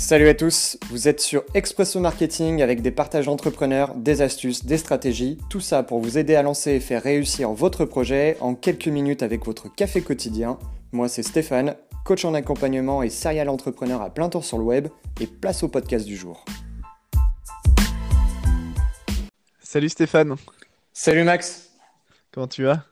Salut 0.00 0.28
à 0.28 0.34
tous, 0.34 0.78
vous 0.90 1.08
êtes 1.08 1.20
sur 1.20 1.42
Expresso 1.54 1.98
Marketing 1.98 2.62
avec 2.62 2.82
des 2.82 2.92
partages 2.92 3.26
d'entrepreneurs, 3.26 3.96
des 3.96 4.22
astuces, 4.22 4.64
des 4.64 4.78
stratégies, 4.78 5.38
tout 5.50 5.58
ça 5.58 5.82
pour 5.82 5.98
vous 5.98 6.18
aider 6.18 6.36
à 6.36 6.42
lancer 6.42 6.70
et 6.70 6.80
faire 6.80 7.02
réussir 7.02 7.50
votre 7.50 7.84
projet 7.84 8.36
en 8.38 8.54
quelques 8.54 8.86
minutes 8.86 9.24
avec 9.24 9.44
votre 9.44 9.74
café 9.74 10.00
quotidien. 10.00 10.56
Moi 10.92 11.08
c'est 11.08 11.24
Stéphane, 11.24 11.74
coach 12.04 12.24
en 12.24 12.32
accompagnement 12.34 13.02
et 13.02 13.10
serial 13.10 13.48
entrepreneur 13.48 14.00
à 14.00 14.10
plein 14.10 14.28
temps 14.28 14.40
sur 14.40 14.56
le 14.58 14.62
web 14.62 14.86
et 15.20 15.26
place 15.26 15.64
au 15.64 15.68
podcast 15.68 16.06
du 16.06 16.16
jour. 16.16 16.44
Salut 19.58 19.88
Stéphane. 19.88 20.36
Salut 20.92 21.24
Max. 21.24 21.70
Comment 22.30 22.46
tu 22.46 22.62
vas? 22.62 22.84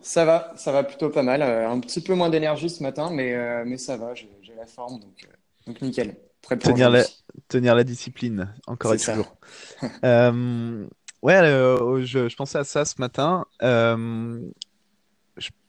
Ça 0.00 0.24
va, 0.24 0.54
ça 0.56 0.72
va 0.72 0.84
plutôt 0.84 1.10
pas 1.10 1.22
mal. 1.22 1.42
Euh, 1.42 1.68
un 1.68 1.78
petit 1.80 2.00
peu 2.00 2.14
moins 2.14 2.30
d'énergie 2.30 2.70
ce 2.70 2.82
matin, 2.82 3.10
mais, 3.12 3.34
euh, 3.34 3.64
mais 3.66 3.76
ça 3.76 3.98
va, 3.98 4.14
j'ai 4.14 4.30
la 4.56 4.66
forme, 4.66 5.00
donc, 5.00 5.22
euh, 5.22 5.32
donc 5.66 5.82
nickel 5.82 6.16
tenir, 6.54 6.90
la, 6.90 7.04
tenir 7.48 7.74
la 7.74 7.84
discipline, 7.84 8.52
encore 8.66 8.94
et 8.94 8.98
toujours. 8.98 9.36
euh, 10.04 10.86
ouais, 11.22 11.36
euh, 11.36 12.04
je, 12.04 12.28
je, 12.28 12.36
pensais 12.36 12.58
à 12.58 12.64
ça 12.64 12.84
ce 12.84 12.94
matin. 13.00 13.44
Euh, 13.62 14.40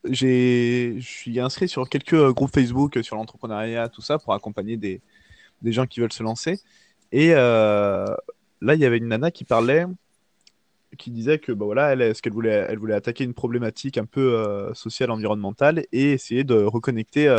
je 0.09 0.99
suis 1.01 1.39
inscrit 1.39 1.67
sur 1.67 1.87
quelques 1.89 2.31
groupes 2.31 2.53
Facebook 2.53 2.99
sur 3.01 3.15
l'entrepreneuriat, 3.15 3.89
tout 3.89 4.01
ça, 4.01 4.17
pour 4.17 4.33
accompagner 4.33 4.77
des, 4.77 5.01
des, 5.61 5.71
gens 5.71 5.85
qui 5.85 5.99
veulent 5.99 6.13
se 6.13 6.23
lancer. 6.23 6.59
Et 7.11 7.31
euh, 7.33 8.05
là, 8.61 8.75
il 8.75 8.79
y 8.79 8.85
avait 8.85 8.97
une 8.97 9.07
nana 9.07 9.31
qui 9.31 9.43
parlait, 9.43 9.85
qui 10.97 11.11
disait 11.11 11.39
que 11.39 11.51
bah 11.51 11.65
voilà, 11.65 11.93
elle, 11.93 12.15
ce 12.15 12.21
qu'elle 12.21 12.33
voulait, 12.33 12.65
elle 12.69 12.77
voulait 12.77 12.93
attaquer 12.93 13.23
une 13.23 13.33
problématique 13.33 13.97
un 13.97 14.05
peu 14.05 14.35
euh, 14.35 14.73
sociale, 14.73 15.11
environnementale, 15.11 15.85
et 15.91 16.13
essayer 16.13 16.43
de 16.43 16.55
reconnecter 16.55 17.33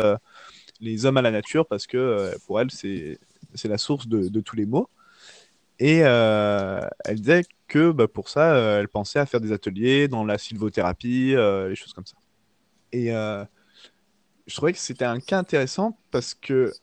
les 0.79 1.05
hommes 1.05 1.17
à 1.17 1.21
la 1.21 1.31
nature 1.31 1.65
parce 1.65 1.87
que 1.87 2.31
pour 2.45 2.61
elle, 2.61 2.71
c'est 2.71 3.19
c'est 3.53 3.67
la 3.67 3.77
source 3.77 4.07
de, 4.07 4.39
tous 4.41 4.55
les 4.55 4.65
maux. 4.65 4.89
Et 5.79 6.01
euh, 6.03 6.81
elle 7.05 7.17
disait 7.17 7.43
que 7.67 7.91
bah, 7.91 8.07
pour 8.07 8.29
ça, 8.29 8.53
euh, 8.53 8.79
elle 8.79 8.89
pensait 8.89 9.19
à 9.19 9.25
faire 9.25 9.39
des 9.39 9.51
ateliers 9.51 10.07
dans 10.07 10.25
la 10.25 10.37
sylvothérapie, 10.37 11.35
les 11.35 11.75
choses 11.75 11.93
comme 11.93 12.05
ça. 12.05 12.17
Et 12.91 13.09
je 13.11 14.55
trouvais 14.55 14.73
que 14.73 14.79
c'était 14.79 15.05
un 15.05 15.19
cas 15.19 15.37
intéressant 15.37 15.97
parce 16.11 16.33
que 16.33 16.73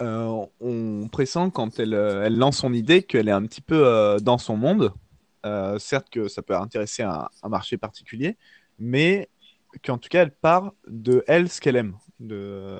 on 0.00 1.08
pressent 1.12 1.50
quand 1.52 1.78
elle, 1.78 1.94
elle, 1.94 2.36
lance 2.36 2.58
son 2.58 2.72
idée 2.72 3.04
qu'elle 3.04 3.28
est 3.28 3.32
un 3.32 3.44
petit 3.44 3.60
peu 3.60 4.16
dans 4.20 4.38
son 4.38 4.56
monde. 4.56 4.92
certes 5.78 6.08
que 6.10 6.28
ça 6.28 6.42
peut 6.42 6.56
intéresser 6.56 7.02
un, 7.02 7.28
un 7.42 7.48
marché 7.48 7.76
particulier, 7.76 8.36
mais 8.78 9.28
qu'en 9.84 9.98
tout 9.98 10.08
cas 10.08 10.22
elle 10.22 10.34
part 10.34 10.72
de 10.86 11.24
elle 11.26 11.48
ce 11.48 11.60
qu'elle 11.60 11.76
aime 11.76 11.96
de 12.22 12.78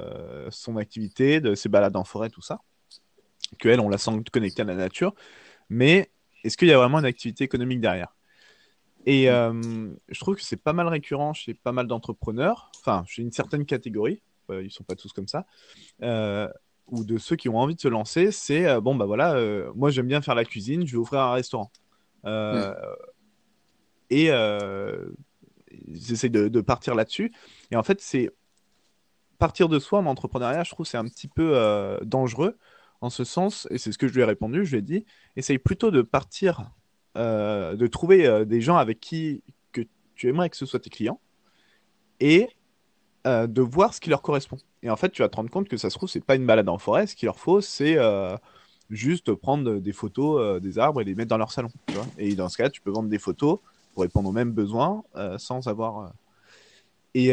son 0.50 0.76
activité, 0.76 1.40
de 1.40 1.54
ses 1.54 1.68
balades 1.68 1.96
en 1.96 2.04
forêt, 2.04 2.30
tout 2.30 2.42
ça. 2.42 2.60
Que 3.58 3.68
elle, 3.68 3.80
on 3.80 3.88
la 3.88 3.98
sent 3.98 4.12
connectée 4.32 4.62
à 4.62 4.64
la 4.64 4.74
nature. 4.74 5.14
Mais 5.68 6.10
est-ce 6.44 6.56
qu'il 6.56 6.68
y 6.68 6.72
a 6.72 6.78
vraiment 6.78 6.98
une 6.98 7.04
activité 7.04 7.44
économique 7.44 7.80
derrière? 7.80 8.14
Et 9.04 9.28
euh, 9.30 9.90
je 10.08 10.20
trouve 10.20 10.36
que 10.36 10.42
c'est 10.42 10.56
pas 10.56 10.72
mal 10.72 10.86
récurrent 10.86 11.32
chez 11.32 11.54
pas 11.54 11.72
mal 11.72 11.86
d'entrepreneurs, 11.86 12.70
enfin, 12.78 13.02
chez 13.06 13.22
une 13.22 13.32
certaine 13.32 13.66
catégorie, 13.66 14.22
euh, 14.50 14.62
ils 14.62 14.70
sont 14.70 14.84
pas 14.84 14.94
tous 14.94 15.12
comme 15.12 15.26
ça, 15.26 15.44
euh, 16.02 16.48
ou 16.86 17.04
de 17.04 17.18
ceux 17.18 17.34
qui 17.34 17.48
ont 17.48 17.58
envie 17.58 17.74
de 17.74 17.80
se 17.80 17.88
lancer, 17.88 18.30
c'est 18.30 18.80
bon, 18.80 18.94
bah 18.94 19.06
voilà, 19.06 19.36
moi 19.74 19.90
j'aime 19.90 20.06
bien 20.06 20.20
faire 20.20 20.34
la 20.34 20.44
cuisine, 20.44 20.86
je 20.86 20.92
vais 20.92 20.98
ouvrir 20.98 21.22
un 21.22 21.32
restaurant. 21.32 21.72
Et 24.10 24.30
j'essaie 25.88 26.28
de, 26.28 26.48
de, 26.48 26.60
partir 26.60 26.94
là-dessus. 26.94 27.32
Et 27.70 27.76
en 27.76 27.82
fait, 27.82 28.00
c'est 28.00 28.30
partir 29.42 29.68
de 29.68 29.80
soi 29.80 29.98
en 29.98 30.06
entrepreneuriat, 30.06 30.62
je 30.62 30.70
trouve 30.70 30.86
c'est 30.86 30.98
un 30.98 31.04
petit 31.04 31.26
peu 31.26 31.56
euh, 31.56 31.98
dangereux 32.04 32.56
en 33.02 33.10
ce 33.10 33.24
sens, 33.24 33.66
et 33.70 33.78
c'est 33.78 33.90
ce 33.90 33.98
que 33.98 34.06
je 34.06 34.14
lui 34.14 34.20
ai 34.20 34.24
répondu, 34.24 34.64
je 34.64 34.70
lui 34.70 34.78
ai 34.78 34.82
dit, 34.82 35.04
essaye 35.36 35.58
plutôt 35.58 35.90
de 35.90 36.02
partir, 36.02 36.70
euh, 37.18 37.74
de 37.74 37.86
trouver 37.88 38.26
euh, 38.26 38.44
des 38.44 38.60
gens 38.60 38.76
avec 38.76 39.00
qui 39.00 39.42
que 39.72 39.82
tu 40.14 40.28
aimerais 40.28 40.48
que 40.48 40.56
ce 40.56 40.64
soit 40.66 40.78
tes 40.78 40.88
clients, 40.88 41.20
et 42.20 42.48
de 43.24 43.60
voir 43.60 43.94
ce 43.94 44.00
qui 44.00 44.10
leur 44.10 44.20
correspond. 44.20 44.58
Et 44.82 44.90
en 44.90 44.96
fait, 44.96 45.10
tu 45.10 45.22
vas 45.22 45.28
te 45.28 45.36
rendre 45.36 45.50
compte 45.50 45.68
que 45.68 45.76
ça 45.76 45.90
se 45.90 45.96
trouve, 45.96 46.08
c'est 46.08 46.24
pas 46.24 46.34
une 46.34 46.46
balade 46.46 46.68
en 46.68 46.78
forêt, 46.78 47.06
ce 47.06 47.14
qu'il 47.14 47.26
leur 47.26 47.38
faut, 47.38 47.60
c'est 47.60 47.96
juste 48.90 49.32
prendre 49.34 49.78
des 49.78 49.92
photos 49.92 50.60
des 50.60 50.78
arbres 50.78 51.00
et 51.00 51.04
les 51.04 51.14
mettre 51.14 51.30
dans 51.30 51.38
leur 51.38 51.52
salon. 51.52 51.70
et 52.18 52.34
dans 52.34 52.48
ce 52.48 52.56
cas, 52.56 52.68
tu 52.68 52.80
peux 52.80 52.90
vendre 52.90 53.08
des 53.08 53.20
photos 53.20 53.58
pour 53.92 54.02
répondre 54.02 54.28
aux 54.28 54.32
mêmes 54.32 54.52
besoins 54.52 55.04
sans 55.38 55.68
avoir... 55.68 56.12
Et, 57.14 57.30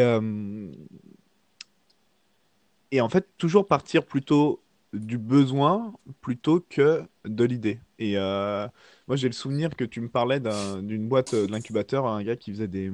et 2.92 3.02
en 3.02 3.10
fait, 3.10 3.28
toujours 3.38 3.68
partir 3.68 4.06
plutôt 4.06 4.62
du 4.94 5.18
besoin 5.18 5.94
plutôt 6.22 6.66
que 6.68 7.04
de 7.26 7.44
l'idée. 7.44 7.80
Et 8.00 8.18
euh, 8.18 8.68
moi, 9.08 9.16
j'ai 9.18 9.28
le 9.28 9.34
souvenir 9.34 9.76
que 9.76 9.84
tu 9.84 10.02
me 10.02 10.10
parlais 10.10 10.40
d'une 10.40 11.08
boîte 11.08 11.36
de 11.36 11.52
l'incubateur, 11.52 12.08
un 12.08 12.24
gars 12.24 12.36
qui 12.36 12.52
faisait 12.52 12.68
des, 12.68 12.92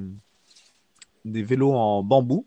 des 1.24 1.42
vélos 1.42 1.72
en 1.72 2.02
bambou. 2.02 2.46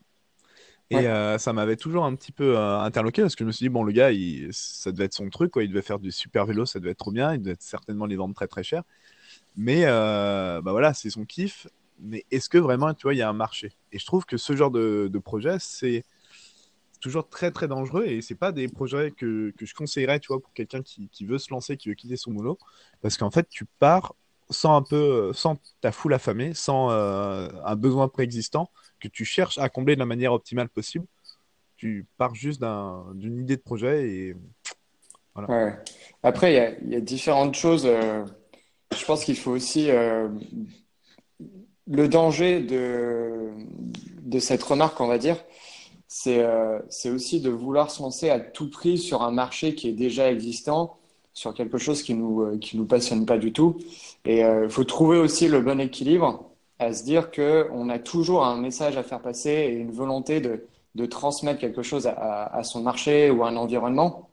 Et 0.92 1.08
euh, 1.08 1.38
ça 1.38 1.54
m'avait 1.54 1.76
toujours 1.76 2.06
un 2.06 2.16
petit 2.16 2.32
peu 2.32 2.58
euh, 2.58 2.80
interloqué 2.80 3.22
parce 3.22 3.36
que 3.36 3.44
je 3.44 3.48
me 3.48 3.52
suis 3.52 3.66
dit, 3.66 3.70
bon, 3.70 3.84
le 3.84 3.92
gars, 3.92 4.12
il, 4.12 4.50
ça 4.52 4.92
devait 4.92 5.06
être 5.06 5.14
son 5.14 5.30
truc, 5.30 5.52
quoi. 5.52 5.64
Il 5.64 5.70
devait 5.70 5.84
faire 5.84 6.00
du 6.00 6.12
super 6.12 6.46
vélo, 6.46 6.66
ça 6.66 6.80
devait 6.80 6.92
être 6.92 6.98
trop 6.98 7.12
bien. 7.12 7.34
Il 7.36 7.42
devait 7.42 7.58
certainement 7.60 8.08
les 8.08 8.16
vendre 8.16 8.34
très 8.34 8.48
très 8.48 8.64
cher. 8.64 8.84
Mais 9.56 9.86
bah 9.86 10.62
voilà, 10.72 10.94
c'est 10.94 11.10
son 11.10 11.26
kiff. 11.26 11.68
Mais 12.02 12.26
est-ce 12.32 12.50
que 12.50 12.58
vraiment, 12.58 12.94
tu 12.94 13.04
vois, 13.04 13.14
il 13.14 13.18
y 13.18 13.22
a 13.22 13.30
un 13.30 13.34
marché? 13.34 13.72
Et 13.92 14.00
je 14.00 14.06
trouve 14.06 14.26
que 14.26 14.38
ce 14.38 14.56
genre 14.56 14.72
de, 14.72 15.10
de 15.12 15.20
projet, 15.20 15.58
c'est 15.60 16.06
toujours 17.00 17.28
très 17.30 17.52
très 17.52 17.68
dangereux 17.68 18.06
et 18.06 18.22
c'est 18.22 18.36
pas 18.36 18.52
des 18.52 18.68
projets 18.68 19.12
que, 19.12 19.54
que, 19.58 19.66
je 19.66 19.74
conseillerais 19.74 20.20
tu 20.20 20.28
vois 20.28 20.42
pour 20.42 20.54
quelqu'un 20.54 20.82
qui, 20.82 21.10
qui, 21.10 21.26
veut 21.26 21.38
se 21.38 21.52
lancer 21.52 21.78
qui 21.78 21.90
veut 21.90 21.96
quitter 21.96 22.18
son 22.18 22.32
boulot. 22.32 22.58
Parce 23.02 23.18
qu'en 23.18 23.32
fait 23.32 23.48
tu 23.50 23.66
pars 23.66 24.16
sans 24.50 24.76
un 24.76 24.82
peu 24.82 25.32
sans 25.34 25.58
ta 25.82 25.92
foule 25.92 26.14
affamée 26.14 26.54
sans 26.54 26.92
euh, 26.92 27.50
un 27.66 27.76
besoin 27.76 28.08
préexistant 28.08 28.70
que 29.00 29.08
tu 29.08 29.26
cherches 29.26 29.58
à 29.58 29.70
combler 29.70 29.96
de 29.96 30.00
la 30.00 30.06
manière 30.06 30.34
optimale 30.34 30.70
possible. 30.70 31.06
Tu 31.78 32.06
pars 32.18 32.36
juste 32.36 32.62
d'une 33.14 33.42
idée 33.42 33.56
de 33.56 33.62
projet 33.62 34.10
et 34.10 34.36
voilà. 35.36 35.78
Après 36.24 36.54
il 36.54 36.90
y, 36.90 36.94
y 36.94 36.96
a, 36.96 37.02
différentes 37.02 37.56
choses 37.56 37.86
euh, 37.86 38.26
je 38.98 39.06
pense 39.06 39.24
qu'il 39.24 39.38
faut 39.38 39.52
aussi 39.52 39.90
euh, 39.90 40.28
le 41.88 42.08
danger 42.08 42.60
de 42.62 43.52
de 44.22 44.40
cette 44.40 44.64
remarque 44.64 45.00
on 45.00 45.08
va 45.08 45.18
dire 45.18 45.38
euh, 46.28 46.80
c'est 46.90 47.10
aussi 47.10 47.40
de 47.42 47.50
vouloir 47.50 47.92
se 47.92 48.02
lancer 48.02 48.30
à 48.30 48.40
tout 48.40 48.70
prix 48.70 48.98
sur 48.98 49.22
un 49.22 49.32
marché 49.32 49.76
qui 49.76 49.90
est 49.90 49.94
déjà 49.94 50.32
existant, 50.32 50.98
sur 51.34 51.54
quelque 51.54 51.78
chose 51.78 52.02
qui 52.04 52.14
nous 52.16 52.42
euh, 52.42 52.58
qui 52.58 52.78
nous 52.78 52.86
passionne 52.86 53.26
pas 53.26 53.38
du 53.38 53.54
tout. 53.54 53.78
Et 54.26 54.44
euh, 54.44 54.66
il 54.66 54.70
faut 54.72 54.84
trouver 54.84 55.18
aussi 55.20 55.48
le 55.48 55.62
bon 55.62 55.80
équilibre, 55.80 56.52
à 56.80 56.94
se 56.94 57.04
dire 57.04 57.32
que 57.32 57.68
on 57.72 57.90
a 57.90 58.00
toujours 58.00 58.46
un 58.46 58.58
message 58.58 58.98
à 58.98 59.04
faire 59.04 59.22
passer 59.22 59.52
et 59.52 59.74
une 59.74 59.92
volonté 59.92 60.42
de 60.42 60.66
de 60.96 61.06
transmettre 61.06 61.60
quelque 61.60 61.84
chose 61.84 62.08
à, 62.08 62.46
à 62.46 62.64
son 62.64 62.82
marché 62.82 63.30
ou 63.30 63.44
à 63.44 63.50
un 63.50 63.56
environnement. 63.56 64.30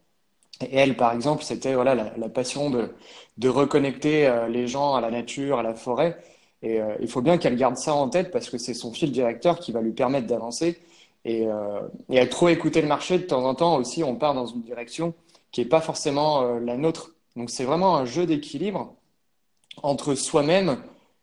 Et 0.61 0.77
elle, 0.77 0.97
par 0.97 1.13
exemple, 1.13 1.45
c'était 1.45 1.75
voilà 1.75 1.95
la, 1.95 2.17
la, 2.17 2.29
passion 2.31 2.71
de 2.71 2.95
de 3.39 3.49
reconnecter 3.49 4.47
les 4.51 4.67
gens 4.69 4.95
à 4.95 5.01
la 5.03 5.11
nature, 5.11 5.59
à 5.59 5.63
la 5.63 5.75
forêt. 5.75 6.19
Et 6.63 6.81
il 7.01 7.09
faut 7.09 7.23
bien 7.23 7.39
qu'elle 7.39 7.57
garde 7.57 7.77
ça 7.77 7.95
en 7.95 8.09
tête 8.09 8.31
parce 8.31 8.51
que 8.51 8.59
c'est 8.59 8.75
son 8.75 8.93
fil 8.93 9.13
directeur 9.13 9.61
qui 9.61 9.73
va 9.73 9.83
lui 9.83 9.93
permettre 9.93 10.27
d'avancer 10.27 10.79
et, 11.27 11.47
euh, 11.49 11.81
à 12.11 12.27
trop 12.27 12.49
écouter 12.49 12.81
le 12.81 12.87
marché, 12.89 13.19
de 13.19 13.25
temps 13.25 13.45
en 13.45 13.55
temps 13.55 13.77
aussi, 13.77 14.05
on 14.05 14.15
part 14.15 14.33
dans 14.33 14.47
une 14.47 14.63
direction 14.63 15.13
qui 15.51 15.61
n'est 15.61 15.69
pas 15.69 15.81
forcément 15.81 16.43
euh, 16.43 16.61
la 16.61 16.77
nôtre. 16.77 17.17
Donc 17.35 17.51
c'est 17.51 17.65
vraiment 17.65 17.97
un 17.97 18.05
jeu 18.05 18.27
d'équilibre 18.27 18.95
entre 19.83 20.15
soi-même, 20.15 20.79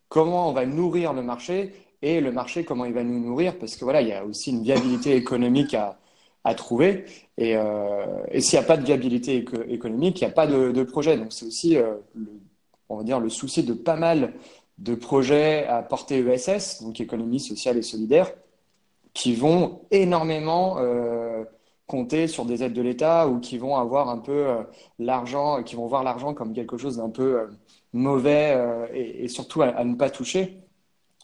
comment 0.08 0.48
on 0.48 0.52
va 0.52 0.66
nourrir 0.66 1.14
le 1.14 1.22
marché, 1.22 1.72
et 2.02 2.20
le 2.20 2.32
marché, 2.32 2.64
comment 2.64 2.84
il 2.84 2.92
va 2.92 3.02
nous 3.02 3.18
nourrir, 3.18 3.58
parce 3.58 3.76
que 3.76 3.84
voilà, 3.84 4.02
il 4.02 4.08
y 4.08 4.12
a 4.12 4.26
aussi 4.26 4.50
une 4.50 4.62
viabilité 4.62 5.16
économique 5.16 5.74
à, 5.74 6.54
trouver. 6.54 7.06
Et, 7.38 7.56
euh, 7.56 8.04
s'il 8.38 8.58
n'y 8.58 8.64
a 8.64 8.68
pas 8.68 8.76
de 8.76 8.84
viabilité 8.84 9.42
économique, 9.68 10.20
il 10.20 10.24
n'y 10.24 10.30
a 10.30 10.34
pas 10.34 10.46
de, 10.46 10.82
projet. 10.82 11.16
Donc 11.16 11.32
c'est 11.32 11.46
aussi, 11.46 11.78
euh, 11.78 11.94
le, 12.14 12.28
on 12.90 12.98
va 12.98 13.04
dire, 13.04 13.20
le 13.20 13.30
souci 13.30 13.62
de 13.62 13.72
pas 13.72 13.96
mal 13.96 14.34
de 14.76 14.94
projets 14.94 15.66
à 15.66 15.82
portée 15.82 16.18
ESS, 16.18 16.82
donc 16.82 17.00
économie 17.00 17.40
sociale 17.40 17.78
et 17.78 17.82
solidaire, 17.82 18.30
qui 19.14 19.34
vont 19.34 19.82
énormément 19.90 20.76
euh, 20.78 21.44
compter 21.86 22.28
sur 22.28 22.44
des 22.44 22.62
aides 22.62 22.72
de 22.72 22.82
l'État 22.82 23.28
ou 23.28 23.40
qui 23.40 23.58
vont 23.58 23.76
avoir 23.76 24.08
un 24.08 24.18
peu 24.18 24.32
euh, 24.32 24.62
l'argent, 24.98 25.62
qui 25.62 25.76
vont 25.76 25.86
voir 25.86 26.02
l'argent 26.02 26.34
comme 26.34 26.52
quelque 26.52 26.78
chose 26.78 26.96
d'un 26.96 27.10
peu 27.10 27.40
euh, 27.40 27.46
mauvais 27.92 28.54
euh, 28.56 28.86
et, 28.92 29.28
surtout 29.28 29.62
à, 29.62 29.66
à, 29.68 29.84
ne 29.84 29.94
pas 29.94 30.10
toucher. 30.10 30.60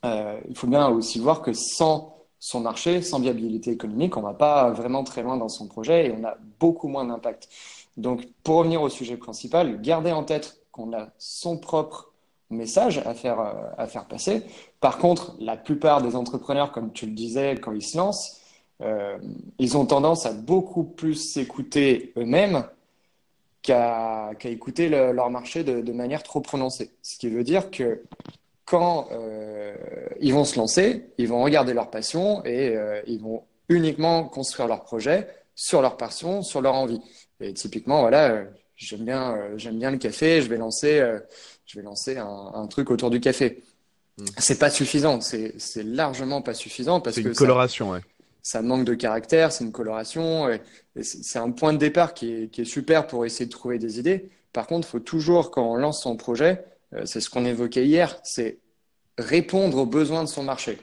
il 0.05 0.57
faut 0.57 0.67
bien 0.67 0.89
aussi 0.89 1.19
voir 1.19 1.43
que 1.43 1.53
sans 1.53 2.17
son 2.39 2.61
marché, 2.61 3.03
sans 3.03 3.21
viabilité 3.21 3.71
économique, 3.71 4.17
on 4.17 4.23
va 4.23 4.35
pas 4.35 4.71
vraiment 4.71 5.05
très 5.05 5.23
loin 5.23 5.37
dans 5.37 5.49
son 5.49 5.67
projet 5.69 6.07
et 6.07 6.13
on 6.13 6.25
a 6.25 6.37
beaucoup 6.59 6.89
moins 6.89 7.05
d'impact. 7.05 7.49
Donc, 7.97 8.27
pour 8.43 8.57
revenir 8.57 8.81
au 8.81 8.89
sujet 8.89 9.17
principal, 9.19 9.81
gardez 9.83 10.13
en 10.13 10.25
tête 10.25 10.63
qu'on 10.73 10.95
a 10.95 11.11
son 11.19 11.59
propre 11.59 12.10
message 12.51 12.99
à 13.05 13.15
faire, 13.15 13.41
euh, 13.41 13.53
à 13.79 13.87
faire 13.87 14.07
passer. 14.07 14.43
Par 14.81 14.99
contre, 14.99 15.37
la 15.41 15.57
plupart 15.57 16.03
des 16.03 16.17
entrepreneurs, 16.17 16.73
comme 16.73 16.93
tu 16.93 17.07
le 17.07 17.13
disais, 17.13 17.57
quand 17.57 17.73
ils 17.73 17.83
se 17.83 17.97
lancent, 17.97 18.41
euh, 18.83 19.19
ils 19.59 19.77
ont 19.77 19.87
tendance 19.87 20.27
à 20.27 20.33
beaucoup 20.33 20.85
plus 20.85 21.15
s'écouter 21.15 22.13
eux-mêmes 22.17 22.65
qu'à 23.63 24.31
écouter 24.45 24.89
leur 24.89 25.29
marché 25.29 25.65
de, 25.65 25.93
manière 25.93 26.23
trop 26.23 26.41
prononcée. 26.41 26.91
Ce 27.03 27.19
qui 27.19 27.29
veut 27.29 27.45
dire 27.45 27.71
que 27.71 28.03
quand 28.65 29.09
euh, 29.13 29.77
ils 30.21 30.33
vont 30.33 30.45
se 30.45 30.59
lancer, 30.59 31.11
ils 31.19 31.29
vont 31.29 31.43
regarder 31.43 31.75
leur 31.75 31.91
passion 31.91 32.43
et 32.47 32.75
ils 33.07 33.21
vont 33.21 33.43
uniquement 33.69 34.25
construire 34.25 34.67
leur 34.67 34.83
projet 34.83 35.29
sur 35.55 35.83
leur 35.83 35.99
passion, 35.99 36.41
sur 36.41 36.63
leur 36.63 36.75
envie. 36.75 37.03
Et 37.41 37.53
typiquement, 37.53 38.01
voilà, 38.01 38.45
j'aime 38.87 39.05
bien, 39.05 39.37
j'aime 39.57 39.79
bien 39.79 39.91
le 39.91 39.99
café, 39.99 40.43
je 40.43 40.49
vais 40.49 40.57
lancer, 40.57 41.03
je 41.67 41.79
vais 41.79 41.85
lancer 41.85 42.17
un, 42.19 42.67
truc 42.67 42.91
autour 42.91 43.11
du 43.11 43.21
café. 43.21 43.63
Hmm. 44.19 44.25
C'est 44.39 44.59
pas 44.59 44.71
suffisant, 44.71 45.21
c'est 45.21 45.55
largement 45.85 46.43
pas 46.43 46.55
suffisant 46.55 47.01
parce 47.01 47.17
que 47.17 47.23
c'est 47.23 47.29
une 47.29 47.35
coloration, 47.35 47.91
ouais 47.91 48.01
ça 48.43 48.63
manque 48.63 48.85
de 48.85 48.95
caractère, 48.95 49.53
c'est 49.53 49.65
une 49.65 49.73
coloration. 49.73 50.49
C'est 51.01 51.39
un 51.39 51.51
point 51.51 51.73
de 51.73 51.79
départ 51.79 52.15
qui 52.15 52.33
est, 52.33 52.49
qui 52.49 52.63
est, 52.63 52.65
super 52.65 53.07
pour 53.07 53.25
essayer 53.25 53.47
de 53.47 53.51
trouver 53.51 53.79
des 53.79 53.99
idées. 53.99 54.31
Par 54.53 54.67
contre, 54.67 54.89
il 54.89 54.91
faut 54.91 55.01
toujours, 55.01 55.51
quand 55.51 55.71
on 55.71 55.77
lance 55.77 56.03
son 56.03 56.17
projet, 56.17 56.65
euh, 56.95 57.05
c'est 57.05 57.21
ce 57.21 57.31
qu'on 57.31 57.45
évoquait 57.45 57.87
hier, 57.87 58.19
c'est 58.25 58.59
répondre 59.19 59.79
aux 59.79 59.87
besoins 59.87 60.25
de 60.25 60.29
son 60.29 60.43
marché. 60.43 60.79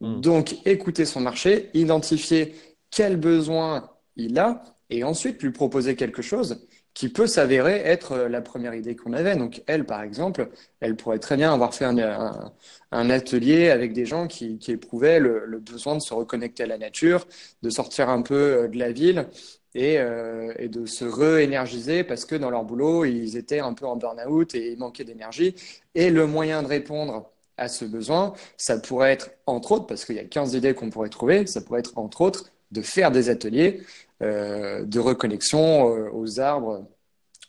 Hmm. 0.00 0.20
Donc, 0.20 0.56
écouter 0.66 1.04
son 1.04 1.20
marché, 1.20 1.70
identifier 1.74 2.54
quels 2.90 3.16
besoins 3.16 3.90
il 4.16 4.38
a 4.38 4.62
et 4.88 5.04
ensuite 5.04 5.42
lui 5.42 5.50
proposer 5.50 5.96
quelque 5.96 6.22
chose 6.22 6.66
qui 6.94 7.08
peut 7.08 7.26
s'avérer 7.26 7.76
être 7.76 8.12
euh, 8.12 8.28
la 8.28 8.40
première 8.40 8.74
idée 8.74 8.96
qu'on 8.96 9.12
avait. 9.12 9.36
Donc 9.36 9.62
elle, 9.66 9.84
par 9.86 10.02
exemple, 10.02 10.50
elle 10.80 10.96
pourrait 10.96 11.18
très 11.18 11.36
bien 11.36 11.52
avoir 11.52 11.74
fait 11.74 11.84
un, 11.84 13.10
atelier 13.10 13.70
avec 13.70 13.92
des 13.92 14.06
gens 14.06 14.26
qui, 14.26 14.58
éprouvaient 14.68 15.20
le, 15.20 15.58
besoin 15.58 15.94
de 15.96 16.00
se 16.00 16.12
reconnecter 16.14 16.64
à 16.64 16.66
la 16.66 16.78
nature, 16.78 17.26
de 17.62 17.70
sortir 17.70 18.08
un 18.08 18.22
peu 18.22 18.64
euh, 18.64 18.68
de 18.68 18.78
la 18.78 18.92
ville 18.92 19.28
et, 19.74 19.98
euh, 19.98 20.52
et 20.58 20.68
de 20.68 20.86
se 20.86 21.04
re-énergiser 21.04 22.04
parce 22.04 22.24
que 22.24 22.34
dans 22.34 22.50
leur 22.50 22.64
boulot, 22.64 23.04
ils 23.04 23.36
étaient 23.36 23.60
un 23.60 23.74
peu 23.74 23.86
en 23.86 23.96
burn-out 23.96 24.54
et 24.54 24.72
ils 24.72 24.78
manquaient 24.78 25.04
d'énergie. 25.04 25.54
Et 25.94 26.10
le 26.10 26.26
moyen 26.26 26.62
de 26.62 26.68
répondre 26.68 27.30
à 27.56 27.68
ce 27.68 27.84
besoin, 27.84 28.32
ça 28.56 28.78
pourrait 28.78 29.12
être, 29.12 29.30
entre 29.46 29.72
autres, 29.72 29.86
parce 29.86 30.04
qu'il 30.04 30.16
y 30.16 30.18
a 30.18 30.24
15 30.24 30.54
idées 30.54 30.74
qu'on 30.74 30.90
pourrait 30.90 31.10
trouver, 31.10 31.46
ça 31.46 31.60
pourrait 31.60 31.80
être, 31.80 31.96
entre 31.98 32.22
autres, 32.22 32.50
de 32.70 32.82
faire 32.82 33.10
des 33.10 33.28
ateliers 33.28 33.82
euh, 34.22 34.84
de 34.84 34.98
reconnexion 34.98 35.96
euh, 35.96 36.10
aux 36.12 36.40
arbres 36.40 36.86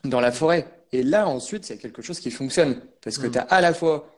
dans 0.06 0.22
la 0.22 0.32
forêt. 0.32 0.68
Et 0.94 1.04
là, 1.04 1.28
ensuite, 1.28 1.70
il 1.70 1.76
y 1.76 1.78
a 1.78 1.82
quelque 1.82 2.02
chose 2.02 2.22
qui 2.22 2.32
fonctionne. 2.32 2.82
Parce 3.02 3.18
que 3.18 3.28
mm. 3.28 3.32
tu 3.32 3.38
as 3.40 3.42
à 3.42 3.60
la 3.60 3.74
fois 3.74 4.10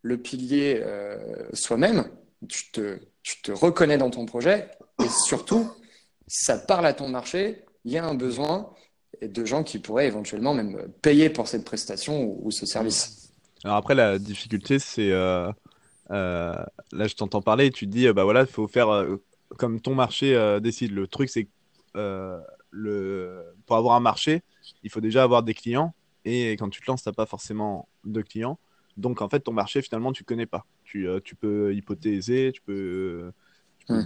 le 0.00 0.16
pilier 0.16 0.80
euh, 0.82 1.18
soi-même, 1.52 2.08
tu 2.48 2.70
te, 2.70 2.98
tu 3.22 3.42
te 3.42 3.52
reconnais 3.52 3.98
dans 3.98 4.08
ton 4.08 4.24
projet, 4.24 4.70
et 5.04 5.08
surtout, 5.08 5.70
ça 6.26 6.56
parle 6.56 6.86
à 6.86 6.94
ton 6.94 7.08
marché, 7.08 7.64
il 7.84 7.92
y 7.92 7.98
a 7.98 8.04
un 8.06 8.14
besoin 8.14 8.72
de 9.20 9.44
gens 9.44 9.62
qui 9.62 9.78
pourraient 9.78 10.06
éventuellement 10.06 10.54
même 10.54 10.88
payer 11.02 11.28
pour 11.28 11.46
cette 11.46 11.64
prestation 11.64 12.38
ou, 12.42 12.50
ce 12.50 12.64
service. 12.64 13.32
Alors 13.64 13.76
après, 13.76 13.94
la 13.94 14.18
difficulté, 14.18 14.78
c'est... 14.78 15.10
là, 15.10 15.54
je 16.10 17.14
t'entends 17.14 17.42
parler 17.42 17.66
et 17.66 17.70
tu 17.70 17.86
te 17.86 17.90
dis, 17.90 18.10
bah 18.12 18.24
voilà, 18.24 18.42
il 18.42 18.46
faut 18.46 18.68
faire 18.68 19.04
comme 19.56 19.80
ton 19.80 19.94
marché 19.94 20.58
décide. 20.60 20.92
Le 20.92 21.06
truc, 21.06 21.28
c'est 21.28 21.48
euh, 21.96 22.40
le... 22.70 23.54
pour 23.66 23.76
avoir 23.76 23.96
un 23.96 24.00
marché, 24.00 24.42
il 24.82 24.90
faut 24.90 25.00
déjà 25.00 25.22
avoir 25.22 25.42
des 25.42 25.54
clients. 25.54 25.94
Et 26.24 26.52
quand 26.52 26.68
tu 26.68 26.80
te 26.80 26.90
lances, 26.90 27.02
tu 27.02 27.08
n'as 27.08 27.14
pas 27.14 27.26
forcément 27.26 27.88
de 28.04 28.20
clients. 28.22 28.58
Donc, 28.96 29.22
en 29.22 29.28
fait, 29.28 29.40
ton 29.40 29.52
marché, 29.52 29.80
finalement, 29.80 30.12
tu 30.12 30.22
ne 30.22 30.26
connais 30.26 30.46
pas. 30.46 30.66
Tu, 30.84 31.08
euh, 31.08 31.20
tu, 31.22 31.34
peux 31.34 31.74
hypothéser, 31.74 32.50
tu 32.52 32.60
peux, 32.60 33.32
hmm. 33.88 34.02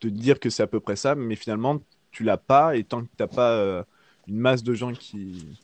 te 0.00 0.08
dire 0.08 0.38
que 0.38 0.50
c'est 0.50 0.62
à 0.62 0.66
peu 0.66 0.80
près 0.80 0.96
ça, 0.96 1.14
mais 1.14 1.34
finalement, 1.34 1.80
tu 2.10 2.24
l'as 2.24 2.36
pas. 2.36 2.76
Et 2.76 2.84
tant 2.84 3.02
que 3.02 3.06
tu 3.06 3.20
n'as 3.20 3.26
pas 3.26 3.52
euh, 3.52 3.82
une 4.28 4.38
masse 4.38 4.62
de 4.62 4.74
gens 4.74 4.92
qui, 4.92 5.58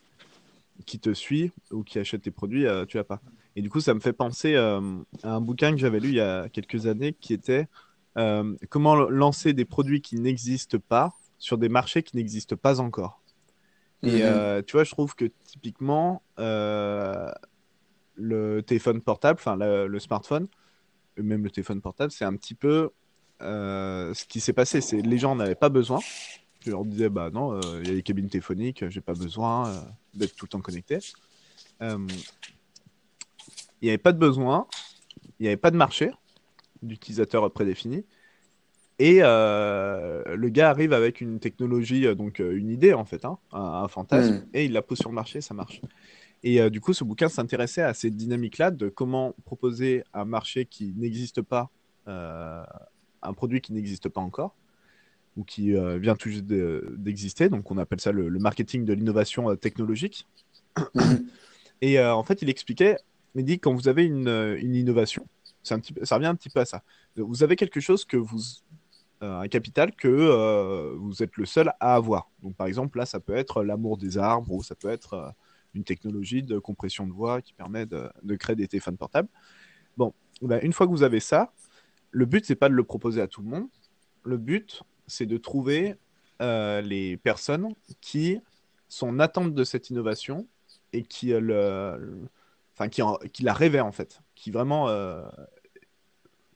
qui 0.85 0.99
te 0.99 1.13
suit 1.13 1.51
ou 1.71 1.83
qui 1.83 1.99
achètent 1.99 2.23
tes 2.23 2.31
produits, 2.31 2.65
tu 2.87 2.97
l'as 2.97 3.03
pas. 3.03 3.21
Et 3.55 3.61
du 3.61 3.69
coup, 3.69 3.79
ça 3.79 3.93
me 3.93 4.01
fait 4.01 4.13
penser 4.13 4.55
à 4.55 4.81
un 5.23 5.41
bouquin 5.41 5.71
que 5.71 5.77
j'avais 5.77 6.01
lu 6.01 6.09
il 6.09 6.15
y 6.15 6.19
a 6.19 6.49
quelques 6.49 6.87
années 6.87 7.13
qui 7.13 7.33
était 7.33 7.67
Comment 8.69 8.95
lancer 8.95 9.53
des 9.53 9.65
produits 9.65 10.01
qui 10.01 10.15
n'existent 10.15 10.79
pas 10.79 11.13
sur 11.37 11.57
des 11.57 11.69
marchés 11.69 12.03
qui 12.03 12.15
n'existent 12.15 12.55
pas 12.55 12.79
encore. 12.79 13.21
Et 14.03 14.17
mhm. 14.17 14.21
euh, 14.23 14.61
tu 14.61 14.73
vois, 14.73 14.83
je 14.83 14.91
trouve 14.91 15.15
que 15.15 15.25
typiquement, 15.43 16.23
euh, 16.39 17.31
le 18.15 18.61
téléphone 18.61 19.01
portable, 19.01 19.39
enfin 19.39 19.55
le, 19.55 19.99
smartphone, 19.99 20.47
même 21.17 21.43
le 21.43 21.49
téléphone 21.49 21.81
portable, 21.81 22.11
c'est 22.11 22.25
un 22.25 22.35
petit 22.35 22.55
peu 22.55 22.89
euh, 23.41 24.13
ce 24.13 24.25
qui 24.25 24.39
s'est 24.39 24.53
passé. 24.53 24.81
C'est 24.81 25.01
les 25.01 25.17
gens 25.17 25.35
n'avaient 25.35 25.55
pas 25.55 25.69
besoin. 25.69 25.99
Je 26.61 26.71
leur 26.71 26.83
disais, 26.83 27.09
bah 27.09 27.29
non, 27.31 27.59
il 27.81 27.87
y 27.87 27.91
a 27.91 27.93
les 27.93 28.01
cabines 28.01 28.29
téléphoniques, 28.29 28.89
j'ai 28.89 29.01
pas 29.01 29.13
besoin 29.13 29.71
d'être 30.15 30.35
tout 30.35 30.45
le 30.45 30.49
temps 30.49 30.61
connecté. 30.61 30.97
Il 31.81 32.07
n'y 33.83 33.89
avait 33.89 33.99
pas 33.99 34.13
de 34.13 34.17
besoin, 34.17 34.67
il 35.39 35.43
n'y 35.43 35.47
avait 35.47 35.57
pas 35.57 35.69
de 35.69 35.77
marché 35.77 36.11
d'utilisateurs 36.85 37.51
prédéfinis. 37.51 38.05
Et 38.97 39.19
euh, 39.21 40.23
le 40.35 40.49
gars 40.49 40.69
arrive 40.69 40.93
avec 40.93 41.19
une 41.19 41.39
technologie, 41.39 42.07
euh, 42.07 42.15
donc 42.15 42.39
euh, 42.39 42.55
une 42.55 42.69
idée 42.69 42.93
en 42.93 43.03
fait, 43.03 43.25
hein, 43.25 43.37
un, 43.51 43.87
fantasme, 43.89 44.35
hmm. 44.35 44.45
et 44.53 44.65
il 44.65 44.71
la 44.71 44.81
pose 44.81 44.97
sur 44.97 45.09
le 45.09 45.15
marché, 45.15 45.41
ça 45.41 45.53
marche. 45.53 45.81
Et 46.43 46.69
du 46.69 46.79
coup, 46.79 46.93
ce 46.93 47.03
bouquin 47.03 47.27
s'intéressait 47.27 47.81
à 47.81 47.95
ces 47.95 48.11
dynamiques-là 48.11 48.69
de 48.69 48.87
comment 48.87 49.33
proposer 49.45 50.03
un 50.13 50.25
marché 50.25 50.65
qui 50.65 50.93
n'existe 50.95 51.41
pas, 51.41 51.71
un 52.05 53.33
produit 53.33 53.61
qui 53.61 53.73
n'existe 53.73 54.09
pas 54.09 54.21
encore, 54.21 54.53
ou 55.37 55.43
qui 55.43 55.73
vient 55.97 56.15
tout 56.15 56.29
juste 56.29 56.45
d'exister. 56.45 57.49
donc, 57.49 57.71
on 57.71 57.79
appelle 57.79 57.99
ça 57.99 58.11
le, 58.11 58.29
marketing 58.37 58.85
de 58.85 58.93
l'innovation 58.93 59.55
technologique. 59.55 60.27
Hmm. 60.93 61.15
et 61.81 61.99
en 61.99 62.23
fait, 62.23 62.43
il 62.43 62.49
expliquait, 62.49 62.97
il 63.33 63.43
dit 63.43 63.57
quand 63.57 63.73
vous 63.73 63.87
avez 63.87 64.05
une, 64.05 64.27
une 64.61 64.75
innovation, 64.75 65.25
un 65.73 65.79
petit, 65.79 65.93
ça 66.03 66.15
revient 66.15 66.27
un 66.27 66.35
petit 66.35 66.49
peu 66.49 66.59
à 66.59 66.65
ça. 66.65 66.83
Vous 67.15 67.43
avez 67.43 67.55
quelque 67.55 67.79
chose 67.79 68.05
que 68.05 68.17
vous 68.17 68.39
euh, 69.23 69.39
un 69.39 69.47
capital 69.47 69.93
que 69.95 70.09
euh, 70.09 70.93
vous 70.97 71.23
êtes 71.23 71.37
le 71.37 71.45
seul 71.45 71.73
à 71.79 71.95
avoir. 71.95 72.29
Donc 72.43 72.55
par 72.55 72.67
exemple, 72.67 72.97
là, 72.97 73.05
ça 73.05 73.21
peut 73.21 73.35
être 73.35 73.63
l'amour 73.63 73.97
des 73.97 74.17
arbres 74.17 74.51
ou 74.51 74.61
ça 74.61 74.75
peut 74.75 74.89
être 74.89 75.13
euh, 75.13 75.29
une 75.73 75.85
technologie 75.85 76.43
de 76.43 76.59
compression 76.59 77.07
de 77.07 77.13
voix 77.13 77.41
qui 77.41 77.53
permet 77.53 77.85
de, 77.85 78.11
créer 78.37 78.57
des 78.57 78.67
téléphones 78.67 78.97
portables. 78.97 79.29
Bon, 79.95 80.13
ben, 80.41 80.59
une 80.63 80.73
fois 80.73 80.85
que 80.85 80.91
vous 80.91 81.03
avez 81.03 81.21
ça, 81.21 81.53
le 82.11 82.25
but, 82.25 82.45
c'est 82.45 82.55
pas 82.55 82.67
de 82.67 82.73
le 82.73 82.83
proposer 82.83 83.21
à 83.21 83.27
tout 83.27 83.41
le 83.41 83.47
monde. 83.47 83.67
Le 84.23 84.37
but, 84.37 84.83
c'est 85.07 85.25
de 85.25 85.37
trouver 85.37 85.95
les 86.41 87.17
personnes 87.23 87.73
qui 88.01 88.39
sont 88.89 89.07
en 89.07 89.19
attente 89.19 89.53
de 89.53 89.63
cette 89.63 89.89
innovation 89.89 90.45
et 90.91 91.03
qui, 91.03 91.27
le, 91.29 92.27
enfin, 92.73 92.89
qui, 92.89 93.01
qui 93.31 93.43
la 93.43 93.53
rêvaient 93.53 93.79
en 93.79 93.93
fait, 93.93 94.21
qui 94.35 94.51
vraiment 94.51 94.87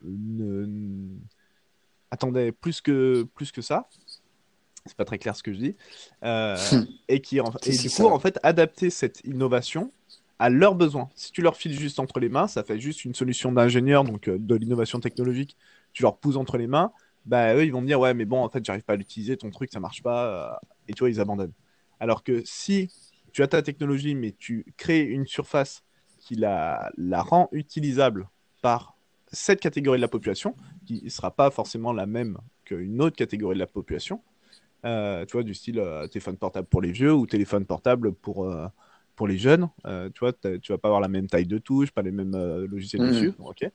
ne, 0.04 1.18
attendait 2.12 2.52
plus 2.52 2.82
que, 2.82 3.24
plus 3.36 3.52
que 3.52 3.62
ça. 3.62 3.88
C'est 4.86 4.96
pas 4.96 5.06
très 5.06 5.20
clair 5.20 5.36
ce 5.36 5.44
que 5.44 5.54
je 5.54 5.60
dis. 5.60 5.76
Euh, 6.24 6.58
et 7.08 7.22
qui, 7.22 7.40
en, 7.40 7.52
et 7.66 7.78
du 7.78 7.90
coup, 7.90 8.06
en 8.06 8.20
fait, 8.20 8.40
adapter 8.44 8.90
cette 8.90 9.22
innovation 9.26 9.92
à 10.40 10.50
leurs 10.50 10.76
besoins. 10.76 11.10
Si 11.16 11.32
tu 11.32 11.42
leur 11.42 11.58
files 11.58 11.78
juste 11.78 12.00
entre 12.00 12.20
les 12.20 12.30
mains, 12.30 12.48
ça 12.48 12.64
fait 12.64 12.80
juste 12.80 13.04
une 13.04 13.14
solution 13.14 13.52
d'ingénieur, 13.52 14.06
donc 14.06 14.30
euh, 14.30 14.38
de 14.40 14.56
l'innovation 14.56 15.00
technologique, 15.00 15.58
tu 15.92 16.04
leur 16.04 16.18
pousses 16.18 16.38
entre 16.38 16.58
les 16.58 16.68
mains, 16.68 16.94
bah 17.26 17.54
eux, 17.56 17.66
ils 17.66 17.72
vont 17.72 17.82
me 17.82 17.88
dire, 17.88 18.00
ouais, 18.00 18.14
mais 18.14 18.26
bon, 18.26 18.42
en 18.42 18.50
fait, 18.50 18.64
j'arrive 18.64 18.84
pas 18.84 18.94
à 18.94 18.96
l'utiliser, 18.96 19.36
ton 19.36 19.50
truc, 19.50 19.70
ça 19.72 19.82
marche 19.82 20.02
pas, 20.02 20.26
euh, 20.26 20.68
et 20.88 20.94
tu 20.94 21.00
vois, 21.00 21.10
ils 21.10 21.20
abandonnent. 21.20 21.54
Alors 22.00 22.24
que 22.24 22.42
si 22.46 22.90
tu 23.34 23.44
as 23.44 23.48
ta 23.48 23.62
technologie, 23.62 24.16
mais 24.16 24.32
tu 24.32 24.66
crées 24.78 25.02
une 25.02 25.28
surface 25.28 25.84
qui 26.20 26.36
la, 26.36 26.90
la 26.98 27.22
rend 27.22 27.50
utilisable 27.52 28.30
par 28.62 28.96
cette 29.32 29.60
catégorie 29.60 29.98
de 29.98 30.02
la 30.02 30.08
population, 30.08 30.56
qui 30.86 31.02
ne 31.04 31.10
sera 31.10 31.32
pas 31.32 31.52
forcément 31.52 31.94
la 31.94 32.06
même 32.06 32.38
qu'une 32.66 33.02
autre 33.02 33.16
catégorie 33.16 33.56
de 33.56 33.60
la 33.60 33.68
population, 33.68 34.22
euh, 34.86 35.26
tu 35.26 35.34
vois, 35.34 35.44
du 35.44 35.54
style 35.54 35.80
euh, 35.80 36.08
téléphone 36.08 36.38
portable 36.38 36.68
pour 36.68 36.82
les 36.82 36.92
vieux 36.92 37.14
ou 37.14 37.26
téléphone 37.26 37.66
portable 37.66 38.14
pour, 38.14 38.46
euh, 38.46 38.68
pour 39.16 39.28
les 39.28 39.38
jeunes. 39.38 39.70
tu 40.14 40.20
vois, 40.20 40.34
tu 40.34 40.72
vas 40.72 40.78
pas 40.78 40.88
avoir 40.88 41.02
la 41.02 41.08
même 41.08 41.28
taille 41.28 41.46
de 41.46 41.58
touche, 41.58 41.92
pas 41.92 42.02
les 42.02 42.12
mêmes 42.12 42.36
logiciels 42.66 43.02
mmh. 43.02 43.08
dessus. 43.08 43.34
Ok. 43.40 43.70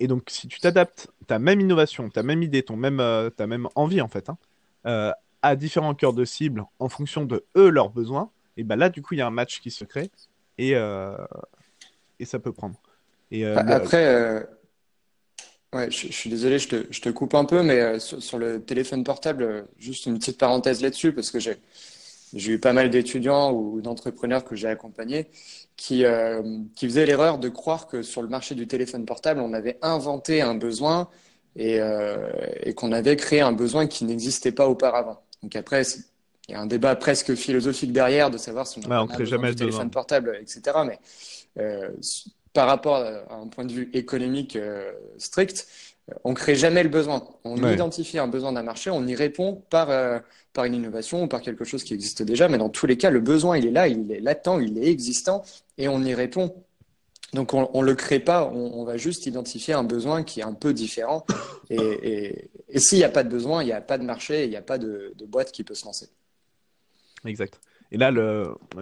et 0.00 0.06
donc, 0.06 0.22
si 0.28 0.48
tu 0.48 0.60
t'adaptes 0.60 1.10
ta 1.26 1.38
même 1.38 1.60
innovation, 1.60 2.08
ta 2.08 2.22
même 2.22 2.42
idée, 2.42 2.62
ton 2.62 2.76
même, 2.76 3.02
ta 3.36 3.46
même 3.46 3.68
envie, 3.74 4.00
en 4.00 4.08
fait, 4.08 4.30
hein, 4.30 5.12
à 5.42 5.56
différents 5.56 5.94
cœurs 5.94 6.14
de 6.14 6.24
cible 6.24 6.64
en 6.78 6.88
fonction 6.88 7.24
de 7.24 7.44
eux, 7.56 7.68
leurs 7.68 7.90
besoins, 7.90 8.30
et 8.56 8.64
ben 8.64 8.76
là, 8.76 8.88
du 8.88 9.02
coup, 9.02 9.14
il 9.14 9.18
y 9.18 9.20
a 9.20 9.26
un 9.26 9.30
match 9.30 9.60
qui 9.60 9.70
se 9.70 9.84
crée 9.84 10.10
et, 10.56 10.72
et 12.18 12.24
ça 12.24 12.38
peut 12.38 12.52
prendre. 12.52 12.80
Euh, 13.32 13.56
après, 13.56 14.06
euh, 14.06 14.40
ouais, 15.74 15.90
je, 15.90 16.12
suis 16.12 16.30
désolé, 16.30 16.58
je 16.58 16.68
te, 16.68 16.86
je 16.90 17.00
te, 17.00 17.08
coupe 17.08 17.34
un 17.34 17.44
peu, 17.44 17.62
mais 17.62 17.80
euh, 17.80 17.98
sur, 17.98 18.38
le 18.38 18.62
téléphone 18.62 19.04
portable, 19.04 19.66
juste 19.78 20.06
une 20.06 20.18
petite 20.18 20.38
parenthèse 20.38 20.82
là-dessus, 20.82 21.12
parce 21.12 21.30
que 21.30 21.38
j'ai 21.38 21.58
eu 22.34 22.58
pas 22.58 22.72
mal 22.72 22.90
d'étudiants 22.90 23.52
ou 23.52 23.80
d'entrepreneurs 23.80 24.44
que 24.44 24.56
j'ai 24.56 24.68
accompagnés 24.68 25.28
qui, 25.76 26.04
qui 26.74 26.86
faisaient 26.86 27.06
l'erreur 27.06 27.38
de 27.38 27.48
croire 27.48 27.86
que 27.86 28.02
sur 28.02 28.20
le 28.20 28.28
marché 28.28 28.56
du 28.56 28.66
téléphone 28.66 29.04
portable, 29.04 29.40
on 29.40 29.52
avait 29.52 29.78
inventé 29.80 30.42
un 30.42 30.56
besoin 30.56 31.08
et, 31.54 31.78
et 32.64 32.74
qu'on 32.74 32.90
avait 32.90 33.14
créé 33.14 33.40
un 33.40 33.52
besoin 33.52 33.86
qui 33.86 34.04
n'existait 34.04 34.50
pas 34.50 34.68
auparavant. 34.68 35.22
Donc 35.44 35.54
après, 35.54 35.84
il 36.48 36.52
y 36.52 36.54
a 36.54 36.60
un 36.60 36.66
débat 36.66 36.96
presque 36.96 37.34
philosophique 37.34 37.92
derrière 37.92 38.30
de 38.30 38.38
savoir 38.38 38.66
si 38.66 38.80
on, 38.86 38.90
a 38.90 39.06
crée 39.06 39.26
jamais 39.26 39.50
de 39.50 39.58
téléphone 39.58 39.90
portable, 39.90 40.38
etc. 40.40 40.62
Mais 40.86 40.98
euh, 41.58 41.90
par 42.58 42.66
rapport 42.66 42.96
à 42.96 43.36
un 43.36 43.46
point 43.46 43.64
de 43.64 43.72
vue 43.72 43.88
économique 43.92 44.56
euh, 44.56 44.90
strict, 45.16 45.68
on 46.24 46.34
crée 46.34 46.56
jamais 46.56 46.82
le 46.82 46.88
besoin. 46.88 47.22
On 47.44 47.56
identifie 47.72 48.18
un 48.18 48.26
besoin 48.26 48.50
d'un 48.50 48.64
marché, 48.64 48.90
on 48.90 49.06
y 49.06 49.14
répond 49.14 49.62
par, 49.70 49.90
euh, 49.90 50.18
par 50.52 50.64
une 50.64 50.74
innovation 50.74 51.22
ou 51.22 51.28
par 51.28 51.40
quelque 51.40 51.64
chose 51.64 51.84
qui 51.84 51.94
existe 51.94 52.24
déjà. 52.24 52.48
Mais 52.48 52.58
dans 52.58 52.68
tous 52.68 52.86
les 52.86 52.96
cas, 52.96 53.10
le 53.10 53.20
besoin, 53.20 53.58
il 53.58 53.66
est 53.68 53.70
là, 53.70 53.86
il 53.86 54.10
est 54.10 54.18
latent, 54.18 54.58
il 54.60 54.76
est 54.76 54.90
existant 54.90 55.44
et 55.76 55.86
on 55.86 56.02
y 56.02 56.14
répond. 56.14 56.52
Donc 57.32 57.54
on 57.54 57.80
ne 57.80 57.86
le 57.86 57.94
crée 57.94 58.18
pas, 58.18 58.50
on, 58.52 58.82
va 58.82 58.96
juste 58.96 59.26
identifier 59.26 59.74
un 59.74 59.84
besoin 59.84 60.24
qui 60.24 60.40
est 60.40 60.44
un 60.44 60.54
peu 60.54 60.72
différent. 60.72 61.24
Et, 61.70 62.50
et, 62.70 62.80
s'il 62.80 62.98
n'y 62.98 63.04
a 63.04 63.08
pas 63.08 63.22
de 63.22 63.28
besoin, 63.28 63.62
il 63.62 63.66
n'y 63.66 63.72
a 63.72 63.80
pas 63.80 63.98
de 63.98 64.04
marché, 64.04 64.42
il 64.42 64.50
n'y 64.50 64.56
a 64.56 64.62
pas 64.62 64.78
de, 64.78 65.12
de 65.16 65.26
boîte 65.26 65.52
qui 65.52 65.62
peut 65.62 65.74
se 65.76 65.84
lancer. 65.84 66.08
Exact. 67.24 67.60
Et 67.90 67.96
là, 67.96 68.12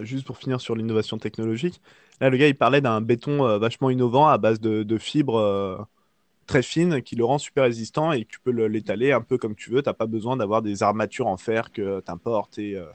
juste 0.01 0.27
pour 0.27 0.39
finir 0.39 0.61
sur 0.61 0.75
l'innovation 0.75 1.19
technologique, 1.19 1.81
là, 2.21 2.31
le 2.31 2.37
gars, 2.37 2.49
il 2.49 2.57
parlait 2.57 2.81
d'un 2.81 3.01
béton 3.01 3.47
euh, 3.47 3.59
vachement 3.59 3.91
innovant 3.91 4.27
à 4.27 4.39
base 4.39 4.61
de, 4.61 4.99
fibres 4.99 5.39
euh, 5.39 5.77
très 6.47 6.63
fines 6.63 7.03
qui 7.03 7.15
le 7.17 7.25
rend 7.25 7.39
super 7.39 7.65
résistant 7.65 8.13
et 8.13 8.25
tu 8.25 8.41
peux 8.41 8.51
l'étaler 8.51 9.13
un 9.13 9.21
peu 9.21 9.39
comme 9.39 9.55
tu 9.55 9.71
veux. 9.71 9.83
Tu 9.83 9.89
n'as 9.89 9.95
pas 9.95 10.07
besoin 10.07 10.37
d'avoir 10.37 10.63
des 10.63 10.83
armatures 10.83 11.29
en 11.29 11.37
fer 11.37 11.71
que 11.71 12.01
tu 12.01 12.11
importes. 12.11 12.59
Et, 12.59 12.75
euh, 12.75 12.87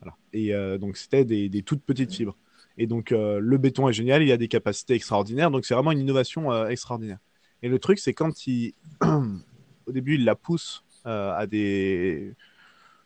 voilà. 0.00 0.16
et 0.32 0.78
donc, 0.78 0.96
c'était 0.96 1.24
des, 1.24 1.48
des, 1.48 1.62
toutes 1.62 1.82
petites 1.82 2.14
fibres. 2.14 2.36
Et 2.78 2.86
donc, 2.86 3.10
le 3.10 3.56
béton 3.58 3.88
est 3.88 3.92
génial, 3.92 4.22
il 4.22 4.32
a 4.32 4.36
des 4.36 4.48
capacités 4.48 4.94
extraordinaires. 4.94 5.50
Donc, 5.50 5.64
c'est 5.64 5.74
vraiment 5.74 5.92
une 5.92 6.00
innovation 6.00 6.66
extraordinaire. 6.66 7.18
Et 7.62 7.68
le 7.68 7.78
truc, 7.78 7.98
c'est 7.98 8.14
quand 8.14 8.46
il, 8.46 8.74
au 9.86 9.92
début, 9.92 10.14
il 10.14 10.24
la 10.24 10.34
pousse 10.34 10.84
à 11.04 11.46
des 11.46 12.34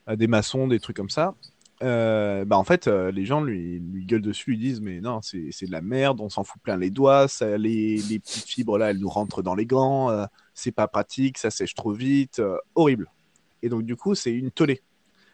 à 0.07 0.17
des 0.17 0.29
maçons, 0.29 0.69
des 0.69 0.81
trucs 0.81 0.97
comme 0.97 1.11
ça. 1.11 1.35
Euh, 1.83 2.47
bah 2.47 2.57
en 2.57 2.65
fait, 2.65 2.87
euh, 2.87 3.11
les 3.11 3.27
gens 3.27 3.43
lui, 3.43 3.81
lui 3.81 4.07
gueulent 4.07 4.23
dessus, 4.23 4.51
lui 4.51 4.59
disent 4.59 4.81
mais 4.81 5.01
non, 5.01 5.21
c'est 5.21 5.39
de 5.39 5.73
la 5.73 5.83
merde, 5.83 6.21
on 6.21 6.31
s'en 6.31 6.43
fout 6.43 6.61
plein 6.63 6.79
les 6.79 6.91
doigts, 6.91 7.29
ça, 7.29 7.59
les, 7.59 7.99
les, 7.99 8.19
petites 8.19 8.49
fibres 8.49 8.79
là, 8.79 8.91
elles 8.91 8.99
nous 8.99 9.09
rentrent 9.09 9.43
dans 9.43 9.55
les 9.55 9.67
gants, 9.67 10.11
euh, 10.11 10.25
c'est 10.55 10.73
pas 10.73 10.89
pratique, 10.89 11.37
ça 11.37 11.51
sèche 11.51 11.75
trop 11.75 11.93
vite, 11.93 12.41
horrible. 12.75 13.11
Et 13.63 13.69
donc 13.69 13.83
du 13.83 13.95
coup, 13.95 14.15
c'est 14.15 14.33
une 14.33 14.51
tollée, 14.51 14.83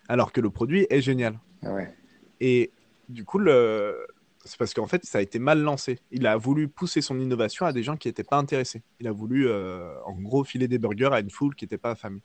alors 0.08 0.32
que 0.32 0.40
le 0.40 0.50
produit 0.50 0.86
est 0.90 1.00
génial. 1.00 1.38
Ah 1.62 1.74
ouais. 1.74 1.94
Et 2.40 2.72
du 3.08 3.24
coup, 3.24 3.38
le... 3.38 4.04
c'est 4.44 4.58
parce 4.58 4.74
qu'en 4.74 4.88
fait, 4.88 5.04
ça 5.04 5.18
a 5.18 5.20
été 5.20 5.38
mal 5.38 5.60
lancé. 5.60 6.00
Il 6.10 6.26
a 6.26 6.36
voulu 6.36 6.66
pousser 6.66 7.02
son 7.02 7.20
innovation 7.20 7.66
à 7.66 7.72
des 7.72 7.84
gens 7.84 7.96
qui 7.96 8.08
n'étaient 8.08 8.24
pas 8.24 8.38
intéressés. 8.38 8.82
Il 8.98 9.06
a 9.06 9.12
voulu, 9.12 9.48
en 9.48 10.20
gros, 10.20 10.42
filer 10.42 10.66
des 10.66 10.78
burgers 10.78 11.10
à 11.12 11.20
une 11.20 11.30
foule 11.30 11.54
qui 11.54 11.64
n'était 11.64 11.78
pas 11.78 11.92
affamée. 11.92 12.22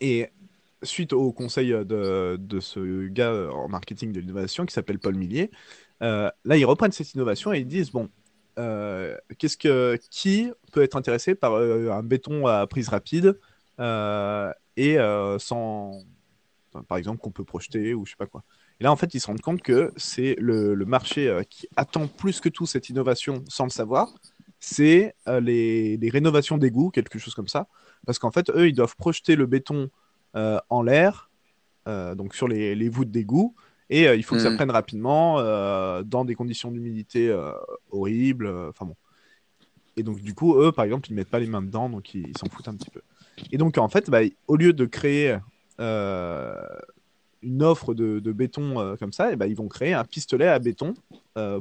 Et 0.00 0.30
suite 0.84 1.12
au 1.12 1.32
conseil 1.32 1.70
de, 1.70 2.36
de, 2.38 2.60
ce 2.60 3.06
gars 3.08 3.50
en 3.52 3.68
marketing 3.68 4.12
de 4.12 4.20
l'innovation 4.20 4.66
qui 4.66 4.72
s'appelle 4.72 4.98
Paul 4.98 5.14
Millier, 5.14 5.50
euh, 6.02 6.30
là, 6.44 6.56
ils 6.56 6.64
reprennent 6.64 6.92
cette 6.92 7.14
innovation 7.14 7.52
et 7.52 7.60
ils 7.60 7.66
disent 7.66 7.90
bon, 7.90 8.08
euh, 8.58 9.16
qu'est-ce 9.38 9.56
que 9.56 9.98
qui 10.10 10.50
peut 10.72 10.82
être 10.82 10.96
intéressé 10.96 11.34
par 11.34 11.54
euh, 11.54 11.90
un 11.90 12.02
béton 12.02 12.46
à 12.46 12.66
prise 12.66 12.88
rapide 12.88 13.38
et 14.76 14.96
sans, 15.38 16.00
par 16.88 16.98
exemple, 16.98 17.20
qu'on 17.20 17.30
peut 17.30 17.44
projeter 17.44 17.94
ou 17.94 18.04
je 18.04 18.10
sais 18.10 18.16
pas 18.16 18.26
quoi. 18.26 18.44
Et 18.80 18.84
là, 18.84 18.90
en 18.90 18.96
fait, 18.96 19.14
ils 19.14 19.20
se 19.20 19.28
rendent 19.28 19.40
compte 19.40 19.62
que 19.62 19.92
c'est 19.96 20.34
le, 20.38 20.74
marché 20.84 21.42
qui 21.48 21.68
attend 21.76 22.08
plus 22.08 22.40
que 22.40 22.48
tout 22.48 22.66
cette 22.66 22.88
innovation 22.88 23.44
sans 23.48 23.64
le 23.64 23.70
savoir. 23.70 24.12
C'est 24.58 25.14
les, 25.26 25.98
rénovations 26.12 26.58
d'égouts, 26.58 26.90
quelque 26.90 27.18
chose 27.18 27.34
comme 27.34 27.48
ça. 27.48 27.68
Parce 28.04 28.18
qu'en 28.18 28.30
fait, 28.32 28.50
eux, 28.50 28.68
ils 28.68 28.74
doivent 28.74 28.96
projeter 28.96 29.36
le 29.36 29.46
béton 29.46 29.84
euh, 29.84 29.88
en 30.34 30.82
l'air, 30.82 31.30
euh, 31.86 32.14
donc 32.14 32.34
sur 32.34 32.48
les, 32.48 32.74
les 32.74 32.88
voûtes 32.88 33.10
d'égout, 33.10 33.54
et 33.90 34.08
euh, 34.08 34.16
il 34.16 34.22
faut 34.24 34.34
que 34.34 34.40
ça 34.40 34.50
mm. 34.50 34.56
prenne 34.56 34.70
rapidement 34.70 35.36
dans 36.02 36.24
des 36.24 36.34
conditions 36.34 36.70
d'humidité 36.70 37.34
horribles. 37.90 38.48
Enfin 38.68 38.86
bon. 38.86 38.96
Et 39.96 40.02
donc, 40.02 40.20
du 40.20 40.34
coup, 40.34 40.60
eux, 40.60 40.72
par 40.72 40.84
exemple, 40.84 41.08
ils 41.10 41.14
mettent 41.14 41.30
pas 41.30 41.38
les 41.38 41.46
mains 41.46 41.62
dedans, 41.62 41.88
donc 41.88 42.14
ils 42.14 42.36
s'en 42.36 42.48
foutent 42.48 42.66
un 42.66 42.74
petit 42.74 42.90
peu. 42.90 43.00
Et 43.52 43.58
donc, 43.58 43.78
en 43.78 43.88
fait, 43.88 44.10
bah, 44.10 44.20
au 44.48 44.56
lieu 44.56 44.72
de 44.72 44.86
créer 44.86 45.38
une 45.78 47.62
offre 47.62 47.94
de, 47.94 48.18
de 48.18 48.32
béton 48.32 48.96
comme 48.98 49.12
ça, 49.12 49.32
et 49.32 49.36
bah, 49.36 49.46
ils 49.46 49.56
vont 49.56 49.68
créer 49.68 49.92
un 49.92 50.04
pistolet 50.04 50.48
à 50.48 50.58
béton 50.58 50.94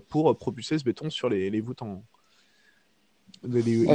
pour 0.09 0.35
propulser 0.37 0.79
ce 0.79 0.83
béton 0.83 1.09
sur 1.09 1.29
les, 1.29 1.49
les 1.49 1.61
voûtes 1.61 1.81
en. 1.81 2.03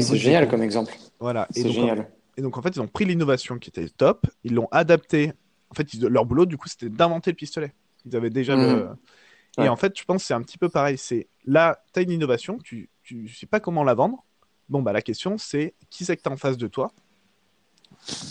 c'est 0.00 0.16
génial 0.16 0.48
comme 0.48 0.62
exemple. 0.62 0.94
Voilà. 1.18 1.48
C'est 1.50 1.70
génial. 1.70 2.08
Et 2.38 2.40
donc, 2.40 2.56
en 2.56 2.62
fait, 2.62 2.76
ils 2.76 2.80
ont 2.80 2.86
pris 2.86 3.04
l'innovation 3.04 3.58
qui 3.58 3.68
était 3.68 3.88
top, 3.88 4.24
ils 4.44 4.54
l'ont 4.54 4.68
adapté. 4.70 5.32
En 5.70 5.74
fait, 5.74 5.92
leur 5.94 6.24
boulot, 6.24 6.46
du 6.46 6.56
coup, 6.56 6.68
c'était 6.68 6.88
d'inventer 6.88 7.32
le 7.32 7.36
pistolet. 7.36 7.74
Ils 8.06 8.14
avaient 8.14 8.30
déjà 8.30 8.54
le. 8.54 8.84
Mmh. 8.84 9.62
Et 9.64 9.68
en 9.68 9.74
fait, 9.74 9.98
je 9.98 10.04
pense 10.04 10.22
que 10.22 10.26
c'est 10.28 10.34
un 10.34 10.42
petit 10.42 10.56
peu 10.56 10.68
pareil. 10.68 10.96
C'est 10.96 11.26
là, 11.44 11.82
tu 11.92 11.98
as 11.98 12.02
une 12.04 12.12
innovation, 12.12 12.58
tu 12.62 12.88
ne 13.10 13.26
sais 13.26 13.46
pas 13.46 13.58
comment 13.58 13.82
la 13.82 13.94
vendre. 13.94 14.24
Bon, 14.68 14.82
bah, 14.82 14.92
la 14.92 15.02
question, 15.02 15.36
c'est 15.36 15.74
qui 15.90 16.04
c'est 16.04 16.16
que 16.16 16.22
tu 16.22 16.28
as 16.28 16.32
en 16.32 16.36
face 16.36 16.56
de 16.56 16.68
toi? 16.68 16.92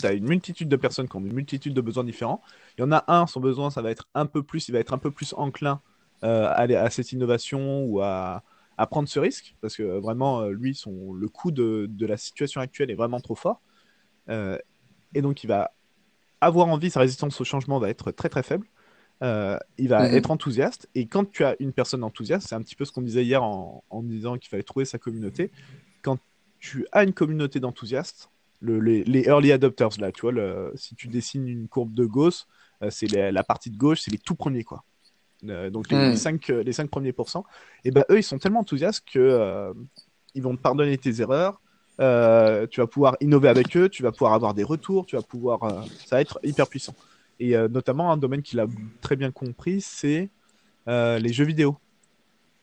Tu 0.00 0.06
as 0.06 0.12
une 0.14 0.26
multitude 0.26 0.70
de 0.70 0.76
personnes 0.76 1.06
qui 1.06 1.16
ont 1.16 1.20
une 1.20 1.34
multitude 1.34 1.74
de 1.74 1.80
besoins 1.82 2.04
différents. 2.04 2.40
Il 2.78 2.80
y 2.80 2.84
en 2.84 2.92
a 2.92 3.04
un, 3.08 3.26
son 3.26 3.40
besoin, 3.40 3.68
ça 3.68 3.82
va 3.82 3.90
être 3.90 4.08
un 4.14 4.24
peu 4.24 4.42
plus, 4.42 4.68
il 4.68 4.72
va 4.72 4.78
être 4.78 4.94
un 4.94 4.98
peu 4.98 5.10
plus 5.10 5.34
enclin 5.36 5.82
euh, 6.24 6.46
à, 6.46 6.62
à, 6.62 6.88
cette 6.88 7.12
innovation 7.12 7.84
ou 7.84 8.00
à, 8.00 8.42
à, 8.78 8.86
prendre 8.86 9.06
ce 9.06 9.20
risque, 9.20 9.54
parce 9.60 9.76
que 9.76 9.82
vraiment, 9.98 10.40
euh, 10.40 10.50
lui, 10.50 10.74
son, 10.74 11.12
le 11.12 11.28
coût 11.28 11.50
de, 11.50 11.86
de 11.90 12.06
la 12.06 12.16
situation 12.16 12.62
actuelle 12.62 12.90
est 12.90 12.94
vraiment 12.94 13.20
trop 13.20 13.34
fort. 13.34 13.60
Euh, 14.28 14.58
et 15.14 15.22
donc, 15.22 15.42
il 15.44 15.46
va 15.46 15.72
avoir 16.40 16.68
envie, 16.68 16.90
sa 16.90 17.00
résistance 17.00 17.40
au 17.40 17.44
changement 17.44 17.78
va 17.78 17.88
être 17.90 18.12
très 18.12 18.28
très 18.28 18.42
faible. 18.42 18.66
Euh, 19.22 19.58
il 19.78 19.88
va 19.88 20.08
mhm. 20.08 20.14
être 20.14 20.30
enthousiaste. 20.30 20.88
Et 20.94 21.06
quand 21.06 21.30
tu 21.30 21.44
as 21.44 21.56
une 21.58 21.72
personne 21.72 22.04
enthousiaste, 22.04 22.48
c'est 22.48 22.54
un 22.54 22.62
petit 22.62 22.76
peu 22.76 22.84
ce 22.84 22.92
qu'on 22.92 23.02
disait 23.02 23.24
hier 23.24 23.42
en, 23.42 23.82
en 23.90 24.02
disant 24.02 24.38
qu'il 24.38 24.48
fallait 24.48 24.62
trouver 24.62 24.84
sa 24.84 24.98
communauté. 24.98 25.50
Quand 26.02 26.18
tu 26.60 26.86
as 26.92 27.02
une 27.02 27.12
communauté 27.12 27.58
d'enthousiastes, 27.58 28.30
les, 28.62 29.04
les, 29.04 29.22
early 29.22 29.52
adopters, 29.52 30.00
là, 30.00 30.12
tu 30.12 30.22
vois, 30.22 30.32
le, 30.32 30.72
si 30.74 30.94
tu 30.94 31.08
dessines 31.08 31.48
une 31.48 31.68
courbe 31.68 31.94
de 31.94 32.04
Gauss, 32.04 32.46
euh, 32.82 32.90
c'est 32.90 33.06
la, 33.08 33.44
partie 33.44 33.70
de 33.70 33.76
gauche, 33.76 34.00
c'est 34.02 34.10
les 34.10 34.18
tout 34.18 34.34
premiers, 34.34 34.64
quoi. 34.64 34.84
donc 35.42 35.90
les, 35.90 36.16
5, 36.16 36.48
mhm. 36.48 36.60
les 36.60 36.72
5 36.72 36.90
premiers 36.90 37.12
pourcents, 37.12 37.44
et 37.84 37.92
ben 37.92 38.04
eux, 38.10 38.18
ils 38.18 38.24
sont 38.24 38.38
tellement 38.38 38.60
enthousiastes 38.60 39.04
que 39.08 39.72
ils 40.34 40.42
vont 40.42 40.56
te 40.56 40.60
pardonner 40.60 40.98
tes 40.98 41.20
erreurs, 41.20 41.60
euh, 42.00 42.66
tu 42.68 42.80
vas 42.80 42.86
pouvoir 42.86 43.16
innover 43.20 43.48
avec 43.48 43.76
eux, 43.76 43.88
tu 43.88 44.02
vas 44.02 44.12
pouvoir 44.12 44.32
avoir 44.32 44.54
des 44.54 44.62
retours, 44.62 45.04
tu 45.06 45.16
vas 45.16 45.22
pouvoir, 45.22 45.64
euh, 45.64 45.82
ça 46.06 46.16
va 46.16 46.20
être 46.20 46.38
hyper 46.44 46.68
puissant. 46.68 46.94
Et 47.40 47.56
euh, 47.56 47.68
notamment 47.68 48.12
un 48.12 48.16
domaine 48.16 48.42
qu'il 48.42 48.60
a 48.60 48.66
très 49.00 49.16
bien 49.16 49.30
compris, 49.30 49.80
c'est 49.80 50.30
les 50.86 51.32
jeux 51.32 51.44
vidéo. 51.44 51.76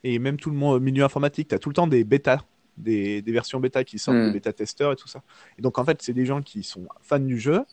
Et 0.04 0.20
même 0.20 0.38
tout 0.38 0.50
le 0.50 0.56
monde, 0.56 0.82
milieu 0.82 1.04
informatique, 1.04 1.50
tu 1.50 1.56
as 1.56 1.60
tout 1.60 1.70
le 1.70 1.76
temps 1.76 1.88
des 1.88 2.04
bêtas, 2.04 2.44
des, 2.78 3.22
des, 3.22 3.32
versions 3.32 3.60
bêta 3.60 3.84
qui 3.84 4.00
sortent, 4.00 4.18
des 4.18 4.30
hmm. 4.30 4.34
bêta-testeurs 4.34 4.92
et 4.92 4.96
tout 4.96 5.08
ça. 5.08 5.22
Et 5.60 5.62
donc 5.62 5.78
en 5.78 5.86
fait, 5.86 6.02
c'est 6.02 6.14
des 6.14 6.26
gens 6.26 6.42
qui 6.42 6.64
sont 6.64 6.88
fans 7.02 7.20
du 7.20 7.40
jeu, 7.40 7.64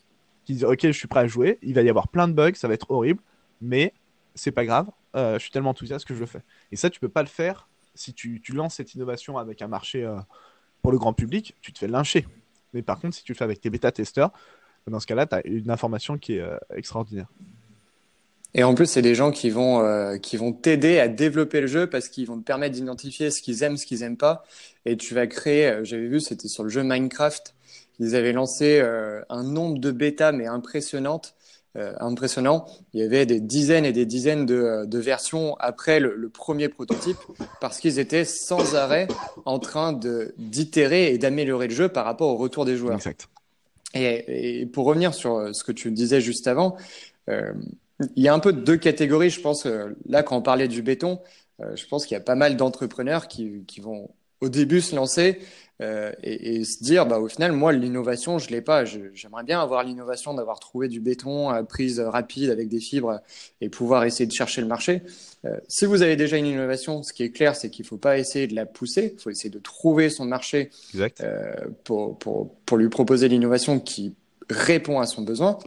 qui 0.45 0.53
disent 0.53 0.65
ok, 0.65 0.81
je 0.83 0.91
suis 0.91 1.07
prêt 1.07 1.21
à 1.21 1.27
jouer, 1.27 1.57
il 1.63 1.73
va 1.73 1.81
y 1.81 1.89
avoir 1.89 2.07
plein 2.07 2.27
de 2.27 2.33
bugs, 2.33 2.53
ça 2.53 2.67
va 2.67 2.75
être 2.75 2.91
horrible, 2.91 3.19
mais 3.61 3.93
c'est 4.35 4.51
pas 4.51 4.65
grave, 4.65 4.89
je 5.15 5.37
suis 5.39 5.51
tellement 5.51 5.71
enthousiaste 5.71 6.05
que 6.05 6.13
je 6.13 6.19
le 6.19 6.25
fais. 6.27 6.41
Et 6.71 6.75
ça, 6.75 6.89
tu 6.89 6.99
peux 6.99 7.09
pas 7.09 7.23
le 7.23 7.29
faire 7.29 7.67
si 7.95 8.13
tu, 8.13 8.39
tu 8.41 8.53
lances 8.53 8.75
cette 8.75 8.93
innovation 8.93 9.37
avec 9.37 9.61
un 9.61 9.67
marché 9.67 10.07
pour 10.83 10.91
le 10.91 10.99
grand 10.99 11.13
public, 11.13 11.55
tu 11.61 11.73
te 11.73 11.79
fais 11.79 11.87
lyncher. 11.87 12.27
Mais 12.73 12.83
par 12.83 12.99
contre, 12.99 13.15
si 13.15 13.23
tu 13.23 13.31
le 13.31 13.37
fais 13.37 13.45
avec 13.45 13.61
tes 13.61 13.71
bêta-testeurs, 13.71 14.31
dans 14.85 14.99
ce 14.99 15.07
cas-là, 15.07 15.25
tu 15.25 15.35
as 15.35 15.47
une 15.47 15.71
information 15.71 16.17
qui 16.17 16.35
est 16.35 16.41
euh, 16.41 16.57
extraordinaire. 16.75 17.27
Et 18.53 18.63
en 18.63 18.75
plus, 18.75 18.85
c'est 18.85 19.01
des 19.01 19.15
gens 19.15 19.31
qui 19.31 19.49
vont 19.49 19.81
euh, 19.81 20.17
vont 20.33 20.53
t'aider 20.53 20.99
à 20.99 21.07
développer 21.07 21.61
le 21.61 21.67
jeu 21.67 21.89
parce 21.89 22.09
qu'ils 22.09 22.27
vont 22.27 22.37
te 22.37 22.43
permettre 22.43 22.75
d'identifier 22.75 23.31
ce 23.31 23.41
qu'ils 23.41 23.63
aiment, 23.63 23.77
ce 23.77 23.85
qu'ils 23.85 24.03
aiment 24.03 24.17
pas. 24.17 24.43
Et 24.85 24.97
tu 24.97 25.15
vas 25.15 25.25
créer. 25.25 25.67
Euh, 25.67 25.83
j'avais 25.83 26.07
vu, 26.07 26.19
c'était 26.19 26.49
sur 26.49 26.63
le 26.63 26.69
jeu 26.69 26.83
Minecraft. 26.83 27.55
Ils 27.99 28.15
avaient 28.15 28.33
lancé 28.33 28.81
un 29.29 29.43
nombre 29.43 29.77
de 29.77 29.91
bêta 29.91 30.31
mais 30.31 30.47
impressionnante 30.47 31.35
euh, 31.77 31.93
impressionnant. 31.99 32.65
Il 32.93 33.01
y 33.01 33.03
avait 33.03 33.25
des 33.25 33.39
dizaines 33.39 33.85
et 33.85 33.93
des 33.93 34.05
dizaines 34.05 34.45
de, 34.45 34.55
euh, 34.55 34.85
de 34.85 34.99
versions 34.99 35.55
après 35.59 35.99
le, 35.99 36.15
le, 36.15 36.29
premier 36.29 36.69
prototype 36.69 37.17
parce 37.61 37.79
qu'ils 37.79 37.99
étaient 37.99 38.25
sans 38.25 38.75
arrêt 38.75 39.07
en 39.45 39.59
train 39.59 39.99
d'itérer 40.37 41.13
et 41.13 41.17
d'améliorer 41.17 41.67
le 41.67 41.73
jeu 41.73 41.89
par 41.89 42.05
rapport 42.05 42.29
au 42.29 42.37
retour 42.37 42.65
des 42.65 42.77
joueurs. 42.77 42.95
Exact. 42.95 43.27
Et, 43.93 44.61
et, 44.61 44.65
pour 44.65 44.85
revenir 44.85 45.13
sur 45.13 45.35
euh, 45.35 45.53
ce 45.53 45.63
que 45.63 45.71
tu 45.71 45.91
disais 45.91 46.21
juste 46.21 46.47
avant, 46.47 46.77
euh, 47.29 47.53
il 48.15 48.23
y 48.23 48.27
a 48.27 48.33
un 48.33 48.39
peu 48.39 48.53
deux 48.53 48.77
catégories, 48.77 49.29
je 49.29 49.39
pense. 49.39 49.65
là, 50.07 50.23
quand 50.23 50.37
on 50.37 50.41
parlait 50.41 50.67
du 50.67 50.81
béton, 50.81 51.21
euh, 51.61 51.75
je 51.75 51.85
pense 51.87 52.05
qu'il 52.05 52.15
y 52.15 52.17
a 52.17 52.23
pas 52.23 52.35
mal 52.35 52.57
d'entrepreneurs 52.57 53.27
qui, 53.27 53.63
qui 53.67 53.81
vont 53.81 54.09
au 54.41 54.49
début 54.49 54.81
se 54.81 54.95
lancer 54.95 55.39
euh, 55.81 56.11
et, 56.21 56.63
se 56.63 56.83
dire, 56.83 57.05
bah, 57.05 57.19
au 57.19 57.27
final, 57.27 57.51
moi, 57.51 57.73
l'innovation, 57.73 58.37
je 58.37 58.49
l'ai 58.49 58.61
pas. 58.61 58.85
J'aimerais 58.85 59.43
bien 59.43 59.61
avoir 59.61 59.83
l'innovation 59.83 60.33
d'avoir 60.33 60.59
trouvé 60.59 60.87
du 60.87 60.99
béton 60.99 61.49
à 61.49 61.63
prise 61.63 61.99
rapide 61.99 62.51
avec 62.51 62.69
des 62.69 62.79
fibres 62.79 63.19
et 63.59 63.69
pouvoir 63.69 64.03
essayer 64.03 64.25
de 64.25 64.31
chercher 64.31 64.61
le 64.61 64.67
marché. 64.67 65.01
Euh, 65.45 65.57
si 65.67 65.85
vous 65.85 66.01
avez 66.01 66.15
déjà 66.15 66.37
une 66.37 66.45
innovation, 66.45 67.03
ce 67.03 67.11
qui 67.11 67.23
est 67.23 67.31
clair, 67.31 67.55
c'est 67.55 67.69
qu'il 67.69 67.85
faut 67.85 67.97
pas 67.97 68.17
essayer 68.17 68.47
de 68.47 68.55
la 68.55 68.65
pousser. 68.65 69.13
Il 69.15 69.21
faut 69.21 69.29
essayer 69.29 69.49
de 69.49 69.59
trouver 69.59 70.09
son 70.09 70.25
marché 70.25 70.69
euh, 70.95 71.53
pour, 71.83 72.17
pour, 72.19 72.53
pour 72.65 72.77
lui 72.77 72.89
proposer 72.89 73.27
l'innovation 73.27 73.79
qui 73.79 74.13
répond 74.49 74.99
à 74.99 75.07
son 75.07 75.23
besoin. 75.23 75.57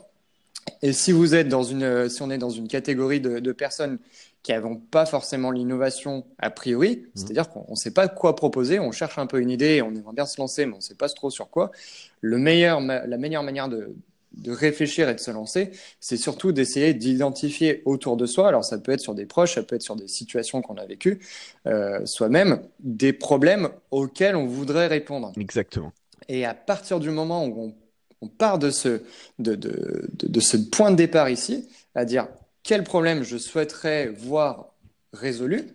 Et 0.83 0.93
si 0.93 1.13
vous 1.13 1.35
êtes 1.35 1.49
dans 1.49 1.63
une, 1.63 2.09
si 2.09 2.23
on 2.23 2.31
est 2.31 2.39
dans 2.39 2.51
une 2.51 2.69
catégorie 2.69 3.21
de, 3.21 3.39
de 3.39 3.53
personnes 3.53 3.99
qui 4.47 4.53
n'avons 4.53 4.77
pas 4.77 5.07
forcément 5.07 5.51
l'innovation 5.51 6.25
a 6.39 6.51
priori, 6.51 6.99
mmh. 6.99 7.11
c'est-à-dire 7.17 7.49
qu'on 7.49 7.67
ne 7.69 7.75
sait 7.75 7.91
pas 7.91 8.07
quoi 8.07 8.37
proposer, 8.37 8.79
on 8.79 8.93
cherche 8.93 9.19
un 9.19 9.27
peu 9.27 9.41
une 9.41 9.51
idée, 9.51 9.83
on 9.83 9.93
aimerait 9.93 10.15
bien 10.15 10.25
se 10.25 10.41
lancer, 10.41 10.67
mais 10.67 10.75
on 10.75 10.77
ne 10.77 10.83
sait 10.83 10.95
pas 10.95 11.09
trop 11.09 11.31
sur 11.31 11.51
quoi. 11.51 11.73
Le 12.21 12.39
meilleur, 12.39 12.81
la 12.81 13.17
meilleure 13.17 13.43
manière 13.43 13.69
de, 13.69 13.97
de 14.35 14.53
réfléchir 14.53 15.09
et 15.09 15.17
de 15.17 15.19
se 15.19 15.33
lancer, 15.33 15.73
c'est 15.99 16.17
surtout 16.17 16.53
d'essayer 16.53 16.95
d'identifier 16.95 17.83
autour 17.87 18.17
de 18.17 18.25
soi, 18.25 18.47
alors 18.47 18.65
ça 18.65 18.79
peut 18.79 18.93
être 18.93 19.01
sur 19.01 19.17
des 19.17 19.27
proches, 19.27 19.57
ça 19.57 19.65
peut 19.65 19.75
être 19.75 19.83
sur 19.83 19.97
des 19.97 20.07
situations 20.07 20.63
qu'on 20.63 20.77
a 20.77 20.87
vécues, 20.87 21.19
euh, 21.67 22.07
soi-même, 22.07 22.61
des 22.79 23.13
problèmes 23.13 23.71
auxquels 23.91 24.37
on 24.37 24.47
voudrait 24.47 24.87
répondre. 24.87 25.33
Exactement. 25.41 25.93
Et 26.29 26.45
à 26.45 26.55
partir 26.55 27.01
du 27.01 27.11
moment 27.11 27.49
où 27.49 27.75
on, 28.23 28.29
part 28.29 28.61
de 28.61 28.71
ce, 28.71 29.03
de, 29.41 29.57
de, 29.57 30.09
de, 30.13 30.41
ce 30.41 30.57
point 30.57 30.93
de 30.93 30.97
départ 30.97 31.31
ici, 31.31 31.69
à 31.97 32.05
dire 32.05 32.29
quel 32.67 32.83
problème 32.83 33.23
je 33.23 33.39
souhaiterais 33.39 34.09
voir 34.09 34.75
résolu, 35.13 35.69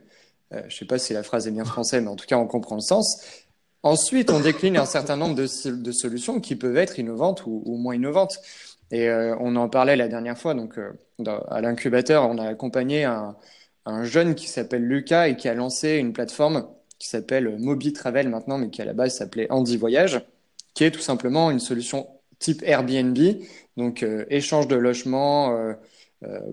euh, 0.53 0.59
je 0.61 0.65
ne 0.65 0.79
sais 0.79 0.85
pas 0.85 0.99
si 0.99 1.13
la 1.13 1.23
phrase 1.23 1.47
est 1.47 1.51
bien 1.51 1.65
française, 1.65 2.03
mais 2.03 2.09
en 2.09 2.15
tout 2.15 2.27
cas 2.27 2.37
on 2.37 2.47
comprend 2.47 2.75
le 2.75 2.81
sens, 2.81 3.23
Ensuite, 3.83 4.29
on 4.29 4.39
décline 4.39 4.77
un 4.77 4.85
certain 4.85 5.17
nombre 5.17 5.33
de, 5.35 5.47
solutions 5.91 6.39
qui 6.39 6.55
peuvent 6.55 6.77
être 6.77 6.99
innovantes 6.99 7.43
ou, 7.47 7.77
moins 7.77 7.95
innovantes. 7.95 8.39
Et 8.91 9.09
euh, 9.09 9.35
on 9.39 9.55
en 9.55 9.69
parlait 9.69 9.95
la 9.95 10.07
dernière 10.07 10.37
fois. 10.37 10.53
Donc, 10.53 10.77
euh, 10.77 10.91
à 11.49 11.61
l'incubateur, 11.61 12.29
on 12.29 12.37
a 12.37 12.47
accompagné 12.47 13.05
un, 13.05 13.35
jeune 14.03 14.35
qui 14.35 14.47
s'appelle 14.47 14.83
Lucas 14.83 15.29
et 15.29 15.35
qui 15.35 15.49
a 15.49 15.55
lancé 15.55 15.97
une 15.97 16.13
plateforme 16.13 16.67
qui 16.99 17.07
s'appelle 17.07 17.57
Mobi 17.57 17.91
Travel 17.91 18.29
maintenant, 18.29 18.59
mais 18.59 18.69
qui 18.69 18.83
à 18.83 18.85
la 18.85 18.93
base 18.93 19.17
s'appelait 19.17 19.51
Andy 19.51 19.77
Voyage, 19.77 20.21
qui 20.75 20.83
est 20.83 20.91
tout 20.91 21.01
simplement 21.01 21.49
une 21.49 21.59
solution 21.59 22.07
type 22.37 22.61
Airbnb, 22.63 23.17
donc 23.77 24.05
échange 24.29 24.67
de 24.67 24.75
logement, 24.75 25.73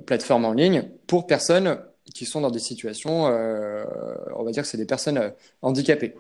plateforme 0.06 0.44
en 0.44 0.52
ligne 0.52 0.90
pour 1.06 1.26
personnes 1.26 1.78
qui 2.14 2.24
sont 2.24 2.40
dans 2.40 2.50
des 2.50 2.58
situations, 2.58 3.24
on 3.24 4.42
va 4.42 4.50
dire 4.50 4.62
que 4.62 4.68
c'est 4.68 4.78
des 4.78 4.86
personnes 4.86 5.32
handicapées. 5.62 6.14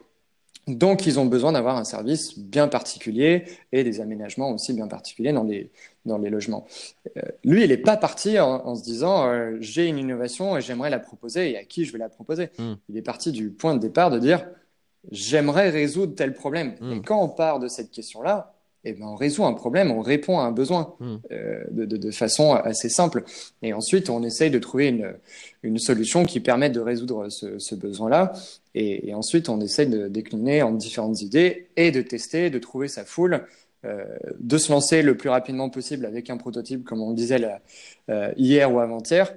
Donc, 0.68 1.06
ils 1.06 1.18
ont 1.18 1.24
besoin 1.24 1.52
d'avoir 1.52 1.78
un 1.78 1.84
service 1.84 2.38
bien 2.38 2.68
particulier 2.68 3.44
et 3.72 3.84
des 3.84 4.00
aménagements 4.02 4.50
aussi 4.50 4.74
bien 4.74 4.86
particuliers 4.86 5.32
dans 5.32 5.44
les, 5.44 5.70
dans 6.04 6.18
les 6.18 6.28
logements. 6.28 6.66
Euh, 7.16 7.22
lui, 7.42 7.64
il 7.64 7.70
n'est 7.70 7.78
pas 7.78 7.96
parti 7.96 8.38
en, 8.38 8.74
se 8.74 8.82
disant 8.82 9.26
euh, 9.26 9.56
j'ai 9.60 9.86
une 9.86 9.98
innovation 9.98 10.58
et 10.58 10.60
j'aimerais 10.60 10.90
la 10.90 10.98
proposer 10.98 11.52
et 11.52 11.56
à 11.56 11.64
qui 11.64 11.86
je 11.86 11.92
vais 11.92 11.98
la 11.98 12.10
proposer. 12.10 12.50
Hmm. 12.58 12.74
Il 12.90 12.98
est 12.98 13.02
parti 13.02 13.32
du 13.32 13.50
point 13.50 13.74
de 13.74 13.80
départ 13.80 14.10
de 14.10 14.18
dire 14.18 14.46
j'aimerais 15.10 15.70
résoudre 15.70 16.14
tel 16.14 16.34
problème. 16.34 16.74
Et 16.82 16.96
hmm. 16.96 17.02
quand 17.02 17.22
on 17.22 17.30
part 17.30 17.60
de 17.60 17.68
cette 17.68 17.90
question-là, 17.90 18.54
eh 18.84 18.92
ben, 18.92 19.06
on 19.06 19.14
résout 19.14 19.44
un 19.44 19.52
problème, 19.54 19.90
on 19.90 20.00
répond 20.00 20.38
à 20.38 20.44
un 20.44 20.52
besoin 20.52 20.94
hmm. 21.00 21.16
euh, 21.32 21.64
de, 21.70 21.96
de, 21.96 22.10
façon 22.10 22.54
assez 22.54 22.88
simple. 22.88 23.24
Et 23.62 23.72
ensuite, 23.72 24.08
on 24.08 24.22
essaye 24.22 24.50
de 24.50 24.58
trouver 24.58 24.88
une, 24.88 25.14
une 25.62 25.78
solution 25.78 26.24
qui 26.24 26.40
permette 26.40 26.72
de 26.72 26.80
résoudre 26.80 27.28
ce, 27.28 27.58
ce 27.58 27.74
besoin-là. 27.74 28.32
Et, 28.74 29.08
et, 29.08 29.14
ensuite, 29.14 29.48
on 29.48 29.60
essaye 29.60 29.88
de 29.88 30.08
décliner 30.08 30.62
en 30.62 30.72
différentes 30.72 31.20
idées 31.22 31.68
et 31.76 31.90
de 31.90 32.02
tester, 32.02 32.50
de 32.50 32.58
trouver 32.58 32.88
sa 32.88 33.04
foule, 33.04 33.44
euh, 33.84 34.04
de 34.40 34.58
se 34.58 34.72
lancer 34.72 35.02
le 35.02 35.16
plus 35.16 35.28
rapidement 35.28 35.70
possible 35.70 36.04
avec 36.04 36.30
un 36.30 36.36
prototype, 36.36 36.84
comme 36.84 37.00
on 37.00 37.10
le 37.10 37.14
disait 37.14 37.38
là, 37.38 37.60
euh, 38.10 38.32
hier 38.36 38.72
ou 38.72 38.80
avant-hier, 38.80 39.32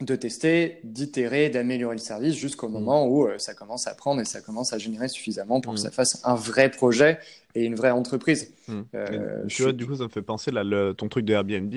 de 0.00 0.16
tester, 0.16 0.80
d'itérer, 0.82 1.50
d'améliorer 1.50 1.94
le 1.94 2.00
service 2.00 2.34
jusqu'au 2.34 2.68
mm. 2.68 2.72
moment 2.72 3.06
où 3.06 3.26
euh, 3.26 3.38
ça 3.38 3.54
commence 3.54 3.86
à 3.86 3.94
prendre 3.94 4.20
et 4.20 4.24
ça 4.24 4.40
commence 4.40 4.72
à 4.72 4.78
générer 4.78 5.08
suffisamment 5.08 5.60
pour 5.60 5.74
que 5.74 5.78
mm. 5.78 5.82
ça 5.82 5.90
fasse 5.90 6.20
un 6.24 6.34
vrai 6.34 6.70
projet 6.70 7.20
et 7.54 7.64
une 7.64 7.76
vraie 7.76 7.92
entreprise. 7.92 8.52
Mm. 8.66 8.80
Euh, 8.94 9.46
tu 9.46 9.62
vois, 9.62 9.72
du 9.72 9.86
coup, 9.86 9.94
ça 9.94 10.04
me 10.04 10.08
fait 10.08 10.22
penser, 10.22 10.50
là, 10.50 10.94
ton 10.94 11.08
truc 11.08 11.24
de 11.24 11.32
Airbnb, 11.32 11.72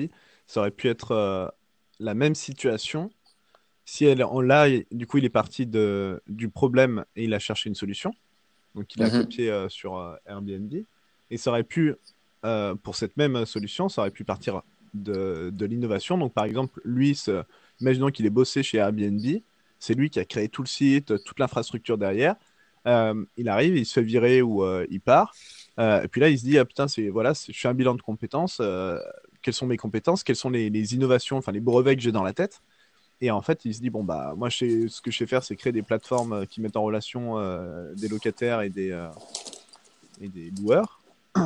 ça 0.46 0.60
aurait 0.60 0.72
pu 0.72 0.88
être 0.88 1.12
euh, 1.12 1.48
la 2.00 2.14
même 2.14 2.34
situation 2.34 3.10
si 3.84 4.04
elle, 4.04 4.18
là, 4.18 4.68
du 4.90 5.06
coup, 5.06 5.16
il 5.18 5.24
est 5.24 5.30
parti 5.30 5.64
de, 5.64 6.20
du 6.26 6.50
problème 6.50 7.04
et 7.16 7.24
il 7.24 7.32
a 7.32 7.38
cherché 7.38 7.70
une 7.70 7.74
solution. 7.74 8.12
Donc, 8.74 8.94
il 8.94 9.02
a 9.02 9.08
mm-hmm. 9.08 9.20
copié 9.22 9.66
sur 9.70 10.18
Airbnb. 10.26 10.74
Et 11.30 11.36
ça 11.38 11.50
aurait 11.50 11.62
pu, 11.62 11.94
pour 12.82 12.96
cette 12.96 13.16
même 13.16 13.46
solution, 13.46 13.88
ça 13.88 14.02
aurait 14.02 14.10
pu 14.10 14.24
partir 14.24 14.60
de, 14.92 15.48
de 15.50 15.64
l'innovation. 15.64 16.18
Donc, 16.18 16.34
par 16.34 16.44
exemple, 16.44 16.82
lui, 16.84 17.14
ce 17.14 17.44
Imaginons 17.80 18.10
qu'il 18.10 18.26
est 18.26 18.30
bossé 18.30 18.62
chez 18.62 18.78
Airbnb, 18.78 19.24
c'est 19.78 19.94
lui 19.94 20.10
qui 20.10 20.18
a 20.20 20.24
créé 20.24 20.48
tout 20.48 20.62
le 20.62 20.68
site, 20.68 21.22
toute 21.24 21.38
l'infrastructure 21.38 21.98
derrière. 21.98 22.36
Euh, 22.86 23.24
il 23.36 23.48
arrive, 23.48 23.76
il 23.76 23.86
se 23.86 23.94
fait 23.94 24.02
virer 24.02 24.42
ou 24.42 24.64
euh, 24.64 24.86
il 24.90 25.00
part. 25.00 25.34
Euh, 25.78 26.02
et 26.02 26.08
puis 26.08 26.20
là, 26.20 26.28
il 26.28 26.38
se 26.38 26.44
dit 26.44 26.58
ah 26.58 26.64
putain, 26.64 26.86
voilà, 27.12 27.32
je 27.32 27.58
fais 27.58 27.68
un 27.68 27.74
bilan 27.74 27.94
de 27.94 28.02
compétences. 28.02 28.60
quelles 29.42 29.54
sont 29.54 29.66
mes 29.66 29.76
compétences 29.76 30.24
Quelles 30.24 30.36
sont 30.36 30.50
les, 30.50 30.94
innovations, 30.94 31.36
enfin 31.36 31.52
les 31.52 31.60
brevets 31.60 31.96
que 31.96 32.02
j'ai 32.02 32.12
dans 32.12 32.24
la 32.24 32.32
tête 32.32 32.62
Et 33.20 33.30
en 33.30 33.42
fait, 33.42 33.64
il 33.64 33.74
se 33.74 33.80
dit 33.80 33.90
bon 33.90 34.04
bah 34.04 34.34
moi, 34.36 34.50
ce 34.50 35.00
que 35.00 35.10
je 35.10 35.16
sais 35.16 35.26
faire, 35.26 35.44
c'est 35.44 35.56
créer 35.56 35.72
des 35.72 35.82
plateformes 35.82 36.46
qui 36.46 36.60
mettent 36.60 36.76
en 36.76 36.82
relation 36.82 37.36
des 37.94 38.08
locataires 38.08 38.62
et 38.62 38.70
des 38.70 38.90
et 40.20 40.28
des 40.28 40.50
loueurs. 40.60 41.00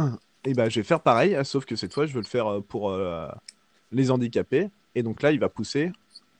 Et 0.45 0.55
ben, 0.55 0.69
je 0.69 0.81
vais 0.81 0.85
faire 0.85 0.99
pareil, 0.99 1.39
sauf 1.45 1.65
que 1.65 1.77
cette 1.77 1.95
fois, 1.95 2.05
je 2.05 2.13
veux 2.13 2.21
le 2.21 2.27
faire 2.27 2.61
pour 2.69 2.93
les 3.93 4.11
handicapés. 4.11 4.71
Et 4.97 5.05
donc 5.05 5.23
là, 5.23 5.31
il 5.31 5.39
va 5.39 5.49
pousser 5.49 5.93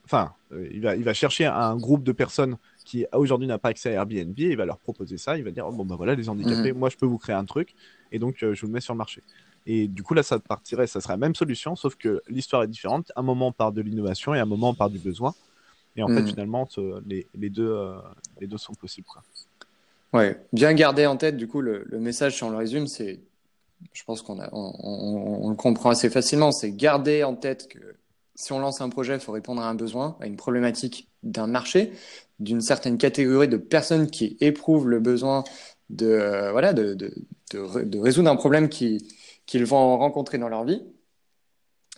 enfin, 0.05 0.33
euh, 0.53 0.69
il, 0.73 0.81
va, 0.81 0.97
il 0.97 1.05
va 1.05 1.15
chercher 1.15 1.47
un 1.47 1.77
groupe 1.77 2.03
de 2.03 2.13
personnes 2.13 2.57
qui 2.85 3.07
aujourd'hui 3.13 3.47
n'a 3.47 3.59
pas 3.59 3.69
accès 3.69 3.91
à 3.91 3.93
Airbnb 3.93 4.39
et 4.39 4.51
il 4.51 4.57
va 4.57 4.65
leur 4.65 4.79
proposer 4.79 5.19
ça. 5.19 5.39
Il 5.39 5.45
va 5.45 5.51
dire 5.51 5.67
oh, 5.67 5.73
bon 5.73 5.85
ben 5.85 5.97
voilà 5.97 6.15
les 6.15 6.29
handicapés, 6.29 6.73
mhm. 6.73 6.79
moi 6.79 6.89
je 6.91 6.97
peux 6.97 7.07
vous 7.07 7.19
créer 7.19 7.37
un 7.37 7.45
truc 7.45 7.75
et 8.11 8.19
donc 8.19 8.43
euh, 8.43 8.55
je 8.55 8.61
vous 8.63 8.67
le 8.67 8.73
mets 8.73 8.81
sur 8.81 8.95
le 8.95 8.99
marché. 8.99 9.23
Et 9.67 9.87
du 9.87 10.03
coup 10.03 10.15
là 10.15 10.23
ça 10.23 10.39
partirait, 10.39 10.87
ça 10.87 11.01
serait 11.01 11.15
la 11.15 11.19
même 11.19 11.35
solution 11.35 11.77
sauf 11.77 11.95
que 11.95 12.23
l'histoire 12.29 12.65
est 12.65 12.69
différente. 12.69 13.13
Un 13.17 13.23
moment 13.23 13.49
on 13.49 13.53
part 13.53 13.73
de 13.73 13.81
l'innovation 13.81 14.35
et 14.35 14.41
un 14.41 14.45
moment 14.45 14.71
on 14.71 14.75
part 14.75 14.91
du 14.91 14.99
besoin. 14.99 15.35
Et 15.97 16.03
en 16.03 16.09
fait 16.09 16.23
mhm. 16.23 16.29
finalement 16.29 16.69
les, 17.07 17.27
les, 17.35 17.51
deux 17.51 17.71
euh, 17.71 17.99
les 18.41 18.47
deux 18.47 18.59
sont 18.59 18.75
possibles. 18.75 19.07
Quoi. 19.07 19.23
Ouais, 20.13 20.39
bien 20.53 20.73
garder 20.75 21.07
en 21.07 21.17
tête 21.17 21.37
du 21.37 21.47
coup 21.47 21.61
le, 21.61 21.85
le 21.87 22.01
message 22.01 22.37
si 22.37 22.45
on 22.45 22.51
le 22.51 22.57
résume 22.57 22.87
c'est 22.87 23.21
je 23.93 24.05
pense 24.05 24.23
qu'on 24.23 24.39
on, 24.53 25.45
on, 25.45 25.51
le 25.51 25.57
comprend 25.57 25.91
assez 25.91 26.09
facilement, 26.09 26.53
c'est 26.53 26.71
garder 26.71 27.25
en 27.25 27.35
tête 27.35 27.69
que 27.69 27.97
si 28.43 28.53
on 28.53 28.59
lance 28.59 28.81
un 28.81 28.89
projet, 28.89 29.15
il 29.15 29.21
faut 29.21 29.31
répondre 29.31 29.63
à 29.63 29.69
un 29.69 29.75
besoin, 29.77 30.17
à 30.21 30.27
une 30.27 30.35
problématique 30.35 31.09
d'un 31.23 31.47
marché, 31.47 31.93
d'une 32.41 32.61
certaine 32.61 32.99
catégorie 32.99 33.47
de 33.47 33.57
personnes 33.57 34.11
qui 34.11 34.37
éprouvent 34.41 34.89
le 34.89 34.99
besoin 34.99 35.45
de, 35.91 36.07
euh, 36.07 36.51
voilà, 36.51 36.73
de, 36.73 36.95
de, 36.95 37.15
de, 37.53 37.99
résoudre 38.01 38.29
un 38.29 38.35
problème 38.35 38.69
qu'ils 38.69 39.65
vont 39.65 39.97
rencontrer 39.97 40.39
dans 40.39 40.49
leur 40.49 40.65
vie. 40.65 40.83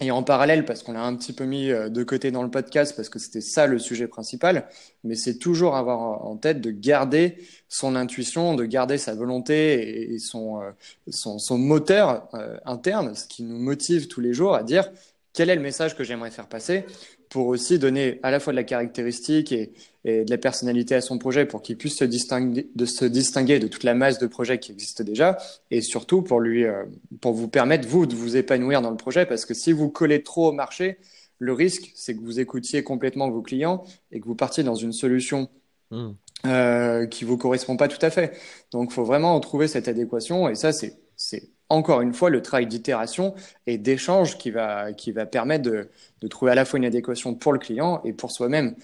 Et 0.01 0.11
en 0.11 0.23
parallèle, 0.23 0.67
parce 0.67 0.83
qu'on 0.83 0.93
l'a 0.93 1.05
un 1.05 1.15
petit 1.17 1.33
peu 1.33 1.45
mis 1.45 1.71
euh, 1.71 1.89
de 1.89 2.05
côté 2.05 2.31
dans 2.31 2.43
le 2.43 2.51
podcast, 2.51 2.95
parce 2.95 3.09
que 3.09 3.19
c'était 3.19 3.41
ça 3.41 3.67
le 3.67 3.79
sujet 3.79 4.07
principal, 4.07 4.69
mais 5.03 5.15
c'est 5.15 5.39
toujours 5.39 5.77
avoir 5.77 6.27
en 6.27 6.37
tête 6.37 6.61
de 6.61 6.71
garder 6.73 7.39
son 7.71 7.97
intuition, 7.97 8.55
de 8.55 8.67
garder 8.67 8.99
sa 8.99 9.15
volonté 9.15 10.13
et 10.13 10.17
euh, 10.17 10.73
son, 11.09 11.39
son 11.39 11.57
moteur 11.59 12.29
interne, 12.67 13.15
ce 13.15 13.27
qui 13.27 13.45
nous 13.45 13.59
motive 13.59 14.09
tous 14.09 14.21
les 14.21 14.35
jours 14.35 14.55
à 14.55 14.63
dire 14.63 14.91
quel 15.35 15.51
est 15.51 15.57
le 15.57 15.61
message 15.61 15.97
que 15.97 16.05
j'aimerais 16.05 16.31
faire 16.31 16.47
passer 16.47 16.87
pour 17.29 17.49
aussi 17.49 17.79
donner 17.79 18.21
à 18.23 18.31
la 18.31 18.39
fois 18.41 18.53
de 18.53 18.57
la 18.57 18.65
caractéristique 18.65 19.53
et, 19.53 19.73
de 20.05 20.31
la 20.31 20.39
personnalité 20.39 20.95
à 20.95 21.01
son 21.01 21.19
projet 21.19 21.45
pour 21.47 21.63
qu'il 21.63 21.77
puisse 21.77 21.97
se 21.97 22.05
distinguer 22.05 22.71
de, 22.75 22.85
se 22.85 23.05
distinguer 23.05 23.59
de 23.59 23.67
toute 23.67 23.85
la 23.85 23.95
masse 23.95 24.19
de 24.19 24.27
projets 24.27 24.59
qui 24.59 24.73
existent 24.73 25.03
déjà 25.03 25.39
et 25.71 25.81
surtout 25.81 26.23
pour 26.23 26.41
lui 26.41 26.65
euh, 26.65 26.85
pour 27.21 27.33
vous 27.33 27.49
permettre 27.49 27.89
vous 27.89 28.07
de 28.07 28.15
vous 28.15 28.37
épanouir 28.37 28.83
dans 28.83 28.91
le 28.91 28.99
projet 28.99 29.25
parce 29.27 29.47
que 29.47 29.55
si 29.55 29.73
vous 29.73 29.89
collez 29.89 30.23
trop 30.23 30.49
au 30.49 30.53
marché 30.53 30.99
le 31.39 31.55
risque 31.55 31.91
c'est 31.95 32.15
que 32.15 32.21
vous 32.21 32.39
écoutiez 32.39 32.85
complètement 32.85 33.31
vos 33.31 33.41
clients 33.41 33.83
et 34.13 34.21
que 34.21 34.27
vous 34.27 34.37
partiez 34.37 34.63
dans 34.63 34.75
une 34.75 34.93
solution 34.93 35.49
mmh. 35.91 36.11
euh, 36.47 37.07
qui 37.07 37.25
vous 37.25 37.39
correspond 37.39 37.79
pas 37.79 37.89
tout 37.89 38.05
à 38.05 38.11
fait 38.11 38.39
donc 38.73 38.91
il 38.91 38.95
faut 38.95 39.05
vraiment 39.05 39.41
trouver 39.41 39.69
cette 39.69 39.89
adéquation 39.89 40.51
et 40.51 40.55
ça 40.55 40.71
c'est 40.73 41.54
encore 41.75 42.01
une 42.01 42.15
fois 42.15 42.31
le 42.31 42.43
travail 42.43 42.67
d'itération 42.67 43.35
et 43.67 43.79
d'échange 43.79 44.39
qui 44.39 44.51
va, 44.51 44.93
qui 44.93 45.13
va 45.13 45.27
permettre 45.27 45.65
de, 45.65 45.89
de, 46.21 46.29
trouver 46.29 46.53
à 46.53 46.55
la 46.55 46.65
fois 46.65 46.79
une 46.79 46.85
adéquation 46.85 47.35
pour 47.35 47.53
le 47.53 47.59
client 47.59 48.01
et 48.05 48.13
pour 48.13 48.31
soi-même. 48.31 48.75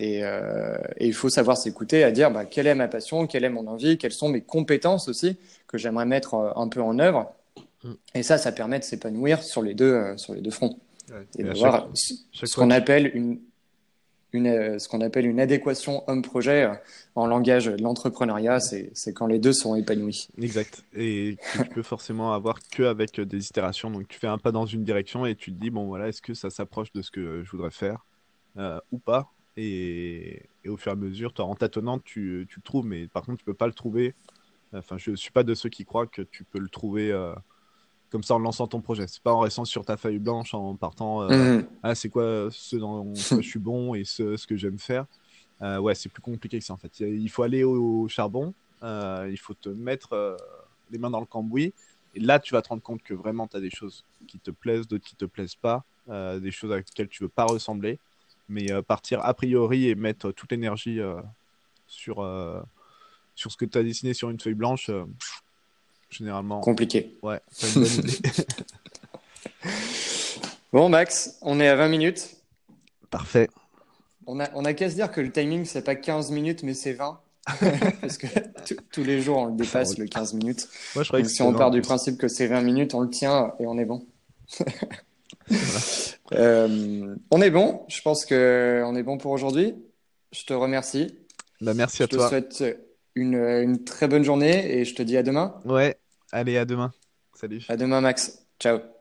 Et, 0.00 0.24
euh, 0.24 0.76
et, 0.96 1.06
il 1.06 1.14
faut 1.14 1.28
savoir 1.28 1.56
s'écouter 1.56 2.04
à 2.04 2.12
dire 2.12 2.30
bah, 2.30 2.44
quelle 2.44 2.66
est 2.66 2.74
ma 2.74 2.88
passion, 2.88 3.26
quelle 3.26 3.44
est 3.44 3.50
mon 3.50 3.66
envie, 3.66 3.98
quelles 3.98 4.12
sont 4.12 4.28
mes 4.28 4.42
compétences 4.42 5.08
aussi 5.08 5.36
que 5.66 5.76
j'aimerais 5.76 6.06
mettre 6.06 6.34
euh, 6.34 6.50
un 6.56 6.68
peu 6.68 6.80
en 6.80 6.98
œuvre. 6.98 7.32
Mm. 7.82 7.92
Et 8.14 8.22
ça, 8.22 8.38
ça 8.38 8.52
permet 8.52 8.78
de 8.78 8.84
s'épanouir 8.84 9.42
sur 9.42 9.62
les 9.62 9.74
deux, 9.74 9.92
euh, 9.92 10.16
sur 10.16 10.34
les 10.34 10.40
deux 10.40 10.50
fronts. 10.50 10.78
Et, 11.38 11.42
d'avoir 11.42 11.88
ce 11.94 12.54
qu'on 12.54 12.70
appelle 12.70 13.10
une, 13.14 13.38
une, 14.32 14.46
euh, 14.46 14.78
ce 14.78 14.88
qu'on 14.88 15.00
appelle 15.00 15.26
une 15.26 15.40
adéquation 15.40 16.04
homme-projet 16.08 16.64
euh, 16.64 16.74
en 17.14 17.26
langage 17.26 17.66
de 17.66 17.82
l'entrepreneuriat, 17.82 18.60
c'est 18.60 19.12
quand 19.14 19.26
les 19.26 19.38
deux 19.38 19.52
sont 19.52 19.74
épanouis. 19.74 20.28
Exact. 20.40 20.84
Et 20.94 21.36
que 21.36 21.62
tu 21.62 21.68
peux 21.74 21.82
forcément 21.82 22.32
avoir 22.32 22.58
que 22.70 22.82
avec 22.82 23.20
des 23.20 23.46
itérations. 23.46 23.90
Donc 23.90 24.08
tu 24.08 24.18
fais 24.18 24.26
un 24.26 24.38
pas 24.38 24.52
dans 24.52 24.66
une 24.66 24.84
direction 24.84 25.26
et 25.26 25.34
tu 25.34 25.52
te 25.52 25.60
dis, 25.60 25.70
bon 25.70 25.86
voilà, 25.86 26.08
est-ce 26.08 26.22
que 26.22 26.34
ça 26.34 26.50
s'approche 26.50 26.92
de 26.92 27.02
ce 27.02 27.10
que 27.10 27.42
je 27.42 27.50
voudrais 27.50 27.70
faire 27.70 28.04
euh, 28.58 28.78
ou 28.92 28.98
pas? 28.98 29.30
Et, 29.56 30.42
au 30.66 30.76
fur 30.76 30.92
et 30.92 30.92
à 30.92 30.96
mesure, 30.96 31.32
toi, 31.32 31.46
en 31.46 31.54
tâtonnant, 31.54 31.98
tu, 31.98 32.46
tu, 32.48 32.56
le 32.56 32.62
trouves, 32.62 32.86
mais 32.86 33.08
par 33.08 33.22
contre, 33.22 33.38
tu 33.38 33.44
peux 33.44 33.54
pas 33.54 33.66
le 33.66 33.72
trouver. 33.72 34.14
Enfin, 34.72 34.98
je 34.98 35.14
suis 35.14 35.32
pas 35.32 35.42
de 35.42 35.54
ceux 35.54 35.70
qui 35.70 35.84
croient 35.84 36.06
que 36.06 36.22
tu 36.22 36.44
peux 36.44 36.58
le 36.58 36.68
trouver 36.68 37.10
comme 38.10 38.22
ça 38.22 38.34
en 38.34 38.38
lançant 38.38 38.66
ton 38.66 38.80
projet. 38.80 39.06
C'est 39.06 39.22
pas 39.22 39.32
en 39.32 39.40
restant 39.40 39.64
sur 39.64 39.84
ta 39.84 39.96
feuille 39.96 40.18
blanche 40.18 40.54
en 40.54 40.74
partant. 40.76 41.22
Euh, 41.22 41.56
mhm. 41.58 41.68
Ah, 41.82 41.94
c'est 41.94 42.08
quoi 42.08 42.48
ce 42.50 42.76
dont 42.76 43.14
je 43.14 43.40
suis 43.40 43.58
bon 43.58 43.94
et 43.94 44.04
ce, 44.04 44.36
ce 44.36 44.46
que 44.46 44.56
j'aime 44.56 44.78
faire. 44.78 45.06
Euh, 45.62 45.78
ouais, 45.78 45.94
c'est 45.94 46.08
plus 46.08 46.22
compliqué 46.22 46.58
que 46.58 46.64
ça 46.64 46.72
en 46.72 46.76
fait. 46.76 47.00
Il 47.00 47.28
faut 47.28 47.42
aller 47.42 47.64
au, 47.64 48.06
charbon, 48.08 48.54
euh, 48.82 49.28
il 49.30 49.38
faut 49.38 49.54
te 49.54 49.68
mettre 49.68 50.36
les 50.90 50.98
mains 50.98 51.10
dans 51.10 51.20
le 51.20 51.26
cambouis. 51.26 51.72
Et 52.14 52.20
là, 52.20 52.38
tu 52.38 52.54
vas 52.54 52.62
te 52.62 52.68
rendre 52.68 52.82
compte 52.82 53.02
que 53.02 53.12
vraiment, 53.12 53.46
tu 53.46 53.56
as 53.56 53.60
des 53.60 53.70
choses 53.70 54.04
qui 54.26 54.38
te 54.38 54.50
plaisent, 54.50 54.88
d'autres 54.88 55.04
qui 55.04 55.16
te 55.16 55.26
plaisent 55.26 55.56
pas, 55.56 55.84
des 56.08 56.50
choses 56.50 56.72
à 56.72 56.76
lesquelles 56.76 57.08
tu 57.08 57.24
veux 57.24 57.28
pas 57.28 57.44
ressembler. 57.44 57.98
Mais 58.48 58.68
partir 58.82 59.22
a 59.24 59.34
priori 59.34 59.88
et 59.88 59.94
mettre 59.94 60.30
toute 60.30 60.50
l'énergie 60.52 61.00
sur, 61.86 62.26
sur 63.34 63.52
ce 63.52 63.56
que 63.56 63.66
tu 63.66 63.76
as 63.76 63.82
dessiné 63.82 64.14
sur 64.14 64.30
une 64.30 64.40
feuille 64.40 64.54
blanche, 64.54 64.90
généralement. 66.10 66.60
Compliqué. 66.60 67.18
Ouais, 67.22 67.40
c'est 67.50 67.68
une 67.74 67.82
bonne 67.84 67.92
idée. 67.92 68.18
bon, 70.72 70.88
Max, 70.88 71.38
on 71.42 71.60
est 71.60 71.68
à 71.68 71.76
20 71.76 71.88
minutes. 71.88 72.36
Parfait. 73.10 73.48
On 74.26 74.40
a, 74.40 74.48
on 74.54 74.64
a 74.64 74.74
qu'à 74.74 74.90
se 74.90 74.94
dire 74.94 75.10
que 75.10 75.20
le 75.20 75.32
timing, 75.32 75.64
c'est 75.64 75.82
pas 75.82 75.94
15 75.94 76.30
minutes, 76.30 76.62
mais 76.62 76.74
c'est 76.74 76.92
20. 76.92 77.20
Parce 78.00 78.18
que 78.18 78.26
tous 78.92 79.04
les 79.04 79.22
jours, 79.22 79.38
on 79.38 79.46
le 79.46 79.56
dépasse, 79.56 79.96
le 79.96 80.06
15 80.06 80.34
minutes. 80.34 80.68
Moi, 80.94 81.02
je 81.02 81.10
que 81.10 81.24
si 81.24 81.42
on 81.42 81.54
part 81.54 81.70
du 81.70 81.80
principe 81.80 82.18
que 82.18 82.28
c'est 82.28 82.46
20 82.46 82.60
minutes, 82.60 82.94
on 82.94 83.00
le 83.00 83.10
tient 83.10 83.54
et 83.58 83.66
on 83.66 83.78
est 83.78 83.86
bon. 83.86 84.06
euh, 86.32 87.14
on 87.30 87.40
est 87.40 87.50
bon. 87.50 87.84
Je 87.88 88.02
pense 88.02 88.26
qu'on 88.26 88.94
est 88.96 89.02
bon 89.02 89.16
pour 89.16 89.32
aujourd'hui. 89.32 89.74
Je 90.32 90.44
te 90.44 90.52
remercie. 90.52 91.16
Bah, 91.62 91.72
merci 91.74 92.02
à 92.02 92.08
toi. 92.08 92.28
Je 92.30 92.38
te 92.38 92.54
souhaite 92.54 92.78
une, 93.18 93.34
une, 93.34 93.84
très 93.84 94.08
bonne 94.08 94.24
journée 94.24 94.78
et 94.78 94.84
je 94.84 94.94
te 94.94 95.02
dis 95.02 95.16
à 95.16 95.22
demain. 95.22 95.60
Ouais, 95.64 95.98
allez, 96.32 96.56
à 96.56 96.64
demain. 96.64 96.92
Salut. 97.34 97.64
À 97.68 97.76
demain, 97.76 98.00
Max. 98.00 98.46
Ciao. 98.58 98.97